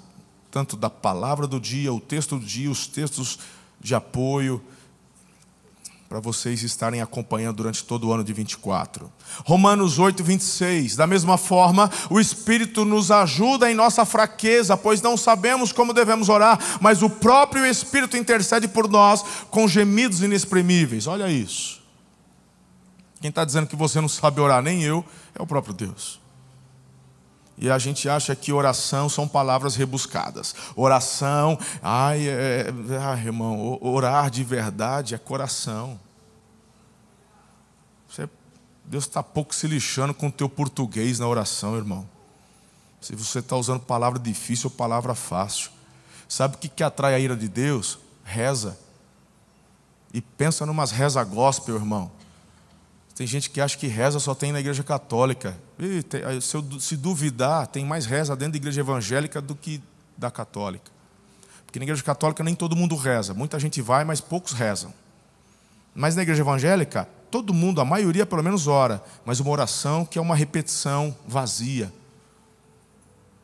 tanto 0.49 0.77
da 0.77 0.89
palavra 0.89 1.45
do 1.45 1.59
dia, 1.59 1.91
o 1.91 1.99
texto 1.99 2.39
do 2.39 2.45
dia, 2.45 2.71
os 2.71 2.87
textos 2.87 3.37
de 3.81 3.93
apoio, 3.93 4.63
para 6.13 6.19
vocês 6.19 6.61
estarem 6.61 7.01
acompanhando 7.01 7.55
durante 7.55 7.83
todo 7.83 8.07
o 8.07 8.13
ano 8.13 8.23
de 8.23 8.31
24. 8.31 9.11
Romanos 9.45 9.97
8, 9.97 10.23
26. 10.23 10.95
Da 10.95 11.07
mesma 11.07 11.39
forma, 11.39 11.89
o 12.07 12.19
Espírito 12.19 12.85
nos 12.85 13.09
ajuda 13.09 13.71
em 13.71 13.73
nossa 13.73 14.05
fraqueza, 14.05 14.77
pois 14.77 15.01
não 15.01 15.17
sabemos 15.17 15.71
como 15.71 15.91
devemos 15.91 16.29
orar, 16.29 16.59
mas 16.79 17.01
o 17.01 17.09
próprio 17.09 17.65
Espírito 17.65 18.15
intercede 18.15 18.67
por 18.67 18.87
nós 18.87 19.25
com 19.49 19.67
gemidos 19.67 20.21
inexprimíveis. 20.21 21.07
Olha 21.07 21.27
isso. 21.31 21.81
Quem 23.19 23.29
está 23.29 23.43
dizendo 23.43 23.65
que 23.65 23.75
você 23.75 23.99
não 23.99 24.07
sabe 24.07 24.39
orar, 24.39 24.61
nem 24.61 24.83
eu, 24.83 25.03
é 25.33 25.41
o 25.41 25.47
próprio 25.47 25.73
Deus. 25.73 26.21
E 27.57 27.69
a 27.69 27.77
gente 27.77 28.09
acha 28.09 28.35
que 28.35 28.51
oração 28.51 29.07
são 29.07 29.27
palavras 29.27 29.75
rebuscadas. 29.75 30.55
Oração, 30.75 31.57
ai, 31.81 32.27
é, 32.27 32.67
é, 32.89 32.97
ai 32.97 33.19
irmão, 33.25 33.77
orar 33.81 34.29
de 34.29 34.43
verdade 34.43 35.13
é 35.13 35.17
coração. 35.17 35.99
Você, 38.09 38.27
Deus 38.85 39.05
está 39.05 39.21
pouco 39.21 39.53
se 39.53 39.67
lixando 39.67 40.13
com 40.13 40.27
o 40.27 40.31
teu 40.31 40.49
português 40.49 41.19
na 41.19 41.27
oração, 41.27 41.75
irmão. 41.75 42.09
Se 42.99 43.15
você 43.15 43.39
está 43.39 43.55
usando 43.55 43.81
palavra 43.81 44.19
difícil 44.19 44.69
ou 44.69 44.75
palavra 44.75 45.13
fácil. 45.13 45.69
Sabe 46.27 46.55
o 46.55 46.57
que, 46.57 46.69
que 46.69 46.83
atrai 46.83 47.13
a 47.13 47.19
ira 47.19 47.35
de 47.35 47.47
Deus? 47.47 47.99
Reza. 48.23 48.79
E 50.13 50.21
pensa 50.21 50.65
numas 50.65 50.91
reza 50.91 51.23
gospel, 51.23 51.75
irmão. 51.75 52.11
Tem 53.15 53.27
gente 53.27 53.49
que 53.49 53.61
acha 53.61 53.77
que 53.77 53.87
reza 53.87 54.19
só 54.19 54.33
tem 54.33 54.51
na 54.51 54.59
igreja 54.59 54.83
católica. 54.83 55.57
E, 55.77 56.01
tem, 56.01 56.21
se, 56.41 56.55
eu, 56.55 56.79
se 56.79 56.97
duvidar, 56.97 57.67
tem 57.67 57.85
mais 57.85 58.05
reza 58.05 58.35
dentro 58.35 58.53
da 58.53 58.57
igreja 58.57 58.81
evangélica 58.81 59.39
do 59.39 59.55
que 59.55 59.81
da 60.17 60.31
católica. 60.31 60.91
Porque 61.65 61.77
na 61.77 61.85
igreja 61.85 62.03
católica 62.03 62.43
nem 62.43 62.55
todo 62.55 62.75
mundo 62.75 62.95
reza. 62.95 63.33
Muita 63.33 63.59
gente 63.59 63.81
vai, 63.81 64.03
mas 64.03 64.19
poucos 64.19 64.53
rezam. 64.53 64.93
Mas 65.93 66.15
na 66.15 66.23
igreja 66.23 66.41
evangélica, 66.41 67.07
todo 67.29 67.53
mundo, 67.53 67.81
a 67.81 67.85
maioria 67.85 68.25
pelo 68.25 68.43
menos 68.43 68.67
ora. 68.67 69.03
Mas 69.23 69.39
uma 69.39 69.51
oração 69.51 70.05
que 70.05 70.17
é 70.17 70.21
uma 70.21 70.35
repetição 70.35 71.15
vazia. 71.27 71.93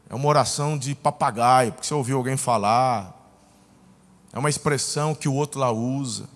É 0.10 0.16
uma 0.16 0.28
oração 0.28 0.78
de 0.78 0.96
papagaio, 0.96 1.72
porque 1.72 1.86
você 1.86 1.94
ouviu 1.94 2.18
alguém 2.18 2.38
falar. 2.38 3.16
É 4.34 4.40
uma 4.40 4.50
expressão 4.50 5.14
que 5.14 5.30
o 5.30 5.34
outro 5.34 5.60
lá 5.60 5.72
usa. 5.72 6.28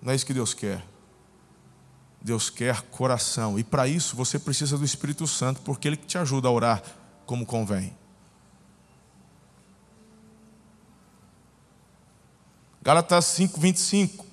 Não 0.00 0.12
é 0.12 0.14
isso 0.14 0.24
que 0.24 0.34
Deus 0.34 0.54
quer. 0.54 0.84
Deus 2.26 2.50
quer 2.50 2.82
coração. 2.82 3.56
E 3.56 3.62
para 3.62 3.86
isso 3.86 4.16
você 4.16 4.36
precisa 4.36 4.76
do 4.76 4.84
Espírito 4.84 5.28
Santo, 5.28 5.60
porque 5.60 5.86
Ele 5.86 5.96
te 5.96 6.18
ajuda 6.18 6.48
a 6.48 6.50
orar 6.50 6.82
como 7.24 7.46
convém. 7.46 7.96
Gálatas 12.82 13.26
5, 13.26 13.60
25. 13.60 14.26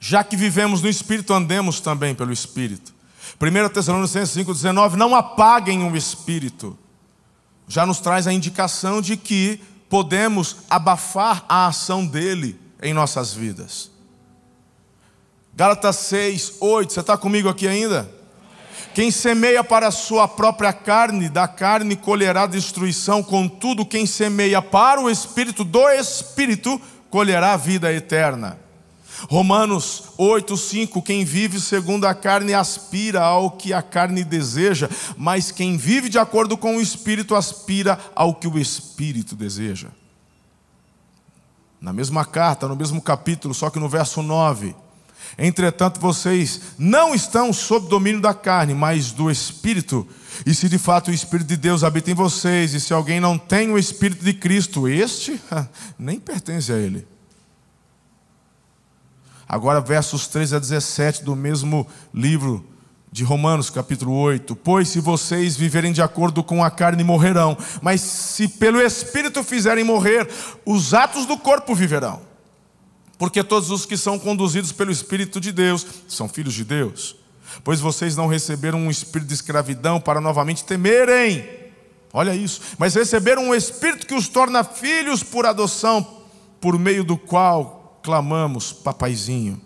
Já 0.00 0.24
que 0.24 0.36
vivemos 0.36 0.82
no 0.82 0.88
Espírito, 0.88 1.32
andemos 1.32 1.78
também 1.78 2.12
pelo 2.12 2.32
Espírito. 2.32 2.92
1 3.40 3.68
Tessalonicenses 3.68 4.34
5, 4.34 4.52
19. 4.52 4.96
Não 4.96 5.14
apaguem 5.14 5.84
o 5.84 5.96
Espírito. 5.96 6.76
Já 7.68 7.86
nos 7.86 8.00
traz 8.00 8.26
a 8.26 8.32
indicação 8.32 9.00
de 9.00 9.16
que 9.16 9.60
podemos 9.88 10.56
abafar 10.68 11.44
a 11.48 11.68
ação 11.68 12.04
dele 12.04 12.58
em 12.82 12.92
nossas 12.92 13.32
vidas. 13.32 13.92
Gálatas 15.54 15.96
6, 15.96 16.54
8, 16.60 16.92
você 16.92 17.00
está 17.00 17.16
comigo 17.16 17.48
aqui 17.48 17.66
ainda? 17.66 18.10
Quem 18.94 19.10
semeia 19.10 19.62
para 19.62 19.88
a 19.88 19.92
sua 19.92 20.26
própria 20.26 20.72
carne, 20.72 21.28
da 21.28 21.46
carne 21.46 21.94
colherá 21.94 22.46
destruição, 22.46 23.22
contudo, 23.22 23.86
quem 23.86 24.06
semeia 24.06 24.60
para 24.60 25.00
o 25.00 25.08
Espírito, 25.08 25.62
do 25.62 25.88
Espírito, 25.90 26.80
colherá 27.08 27.56
vida 27.56 27.92
eterna. 27.92 28.58
Romanos 29.28 30.04
8, 30.16 30.56
5: 30.56 31.02
Quem 31.02 31.24
vive 31.24 31.60
segundo 31.60 32.06
a 32.06 32.14
carne 32.14 32.54
aspira 32.54 33.20
ao 33.20 33.50
que 33.50 33.72
a 33.72 33.82
carne 33.82 34.24
deseja, 34.24 34.88
mas 35.16 35.50
quem 35.50 35.76
vive 35.76 36.08
de 36.08 36.18
acordo 36.18 36.56
com 36.56 36.76
o 36.76 36.80
Espírito 36.80 37.34
aspira 37.34 37.98
ao 38.14 38.34
que 38.34 38.48
o 38.48 38.58
Espírito 38.58 39.36
deseja. 39.36 39.88
Na 41.80 41.92
mesma 41.92 42.24
carta, 42.24 42.66
no 42.66 42.76
mesmo 42.76 43.00
capítulo, 43.00 43.54
só 43.54 43.70
que 43.70 43.78
no 43.78 43.88
verso 43.88 44.22
9. 44.22 44.74
Entretanto, 45.38 46.00
vocês 46.00 46.60
não 46.78 47.14
estão 47.14 47.52
sob 47.52 47.88
domínio 47.88 48.20
da 48.20 48.34
carne, 48.34 48.74
mas 48.74 49.12
do 49.12 49.30
Espírito. 49.30 50.06
E 50.44 50.54
se 50.54 50.68
de 50.68 50.78
fato 50.78 51.10
o 51.10 51.14
Espírito 51.14 51.48
de 51.48 51.56
Deus 51.56 51.84
habita 51.84 52.10
em 52.10 52.14
vocês, 52.14 52.74
e 52.74 52.80
se 52.80 52.92
alguém 52.92 53.20
não 53.20 53.38
tem 53.38 53.70
o 53.70 53.78
Espírito 53.78 54.24
de 54.24 54.32
Cristo, 54.32 54.88
este 54.88 55.40
nem 55.98 56.18
pertence 56.18 56.72
a 56.72 56.76
ele. 56.76 57.06
Agora, 59.48 59.80
versos 59.80 60.28
13 60.28 60.56
a 60.56 60.58
17 60.58 61.24
do 61.24 61.34
mesmo 61.34 61.86
livro 62.14 62.64
de 63.10 63.24
Romanos, 63.24 63.68
capítulo 63.68 64.12
8: 64.12 64.54
Pois 64.54 64.88
se 64.88 65.00
vocês 65.00 65.56
viverem 65.56 65.92
de 65.92 66.00
acordo 66.00 66.44
com 66.44 66.62
a 66.62 66.70
carne, 66.70 67.02
morrerão, 67.02 67.58
mas 67.82 68.00
se 68.00 68.46
pelo 68.46 68.80
Espírito 68.80 69.42
fizerem 69.42 69.82
morrer, 69.82 70.28
os 70.64 70.94
atos 70.94 71.26
do 71.26 71.36
corpo 71.36 71.74
viverão 71.74 72.29
porque 73.20 73.44
todos 73.44 73.70
os 73.70 73.84
que 73.84 73.98
são 73.98 74.18
conduzidos 74.18 74.72
pelo 74.72 74.90
Espírito 74.90 75.38
de 75.38 75.52
Deus 75.52 75.86
são 76.08 76.26
filhos 76.26 76.54
de 76.54 76.64
Deus. 76.64 77.14
Pois 77.62 77.78
vocês 77.78 78.16
não 78.16 78.26
receberam 78.26 78.78
um 78.78 78.90
espírito 78.90 79.28
de 79.28 79.34
escravidão 79.34 80.00
para 80.00 80.22
novamente 80.22 80.64
temerem. 80.64 81.46
Olha 82.14 82.34
isso. 82.34 82.62
Mas 82.78 82.94
receberam 82.94 83.50
um 83.50 83.54
espírito 83.54 84.06
que 84.06 84.14
os 84.14 84.26
torna 84.26 84.64
filhos 84.64 85.22
por 85.22 85.44
adoção, 85.44 86.22
por 86.62 86.78
meio 86.78 87.04
do 87.04 87.18
qual 87.18 88.00
clamamos, 88.02 88.72
papaizinho. 88.72 89.60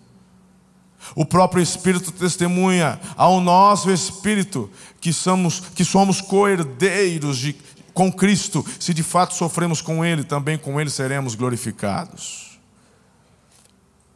O 1.15 1.23
próprio 1.23 1.63
Espírito 1.63 2.11
testemunha 2.11 2.99
ao 3.15 3.39
nosso 3.39 3.89
espírito 3.89 4.69
que 4.99 5.13
somos 5.13 5.61
que 5.61 5.85
somos 5.85 6.19
coerdeiros 6.19 7.37
de 7.37 7.55
com 7.93 8.11
Cristo. 8.11 8.65
Se 8.77 8.93
de 8.93 9.01
fato 9.01 9.33
sofremos 9.33 9.79
com 9.79 10.03
ele, 10.03 10.25
também 10.25 10.57
com 10.57 10.81
ele 10.81 10.89
seremos 10.89 11.35
glorificados. 11.35 12.54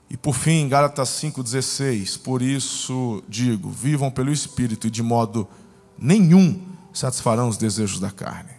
E 0.09 0.17
por 0.17 0.33
fim, 0.33 0.67
Gálatas 0.67 1.09
5,16: 1.09 2.19
Por 2.19 2.41
isso 2.41 3.23
digo, 3.27 3.69
vivam 3.69 4.09
pelo 4.09 4.31
Espírito 4.31 4.87
e 4.87 4.89
de 4.89 5.03
modo 5.03 5.47
nenhum 5.97 6.59
satisfarão 6.91 7.47
os 7.47 7.57
desejos 7.57 7.99
da 7.99 8.09
carne. 8.09 8.51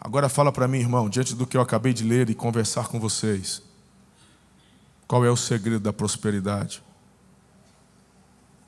Agora 0.00 0.28
fala 0.28 0.50
para 0.50 0.66
mim, 0.66 0.78
irmão, 0.78 1.08
diante 1.08 1.34
do 1.34 1.46
que 1.46 1.56
eu 1.56 1.60
acabei 1.60 1.92
de 1.92 2.02
ler 2.02 2.30
e 2.30 2.34
conversar 2.34 2.88
com 2.88 2.98
vocês, 2.98 3.62
qual 5.06 5.24
é 5.24 5.30
o 5.30 5.36
segredo 5.36 5.80
da 5.80 5.92
prosperidade? 5.92 6.82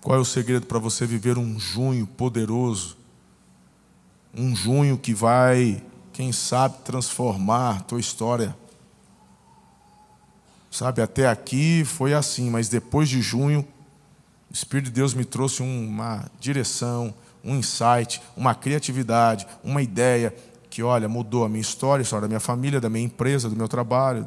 Qual 0.02 0.18
é 0.18 0.20
o 0.20 0.24
segredo 0.24 0.66
para 0.66 0.78
você 0.78 1.06
viver 1.06 1.38
um 1.38 1.58
junho 1.58 2.06
poderoso? 2.06 2.98
Um 4.36 4.54
junho 4.54 4.98
que 4.98 5.14
vai, 5.14 5.82
quem 6.12 6.30
sabe, 6.30 6.76
transformar 6.84 7.78
a 7.78 7.80
tua 7.80 7.98
história 7.98 8.54
Sabe, 10.74 11.00
até 11.00 11.28
aqui 11.28 11.84
foi 11.84 12.14
assim, 12.14 12.50
mas 12.50 12.68
depois 12.68 13.08
de 13.08 13.22
junho, 13.22 13.60
o 14.50 14.52
Espírito 14.52 14.86
de 14.86 14.90
Deus 14.90 15.14
me 15.14 15.24
trouxe 15.24 15.62
uma 15.62 16.28
direção, 16.40 17.14
um 17.44 17.54
insight, 17.54 18.20
uma 18.36 18.56
criatividade, 18.56 19.46
uma 19.62 19.80
ideia 19.80 20.34
que, 20.68 20.82
olha, 20.82 21.08
mudou 21.08 21.44
a 21.44 21.48
minha 21.48 21.60
história, 21.60 22.00
a 22.00 22.02
história 22.02 22.22
da 22.22 22.26
minha 22.26 22.40
família, 22.40 22.80
da 22.80 22.90
minha 22.90 23.04
empresa, 23.04 23.48
do 23.48 23.54
meu 23.54 23.68
trabalho. 23.68 24.26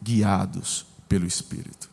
Guiados 0.00 0.86
pelo 1.08 1.26
Espírito. 1.26 1.90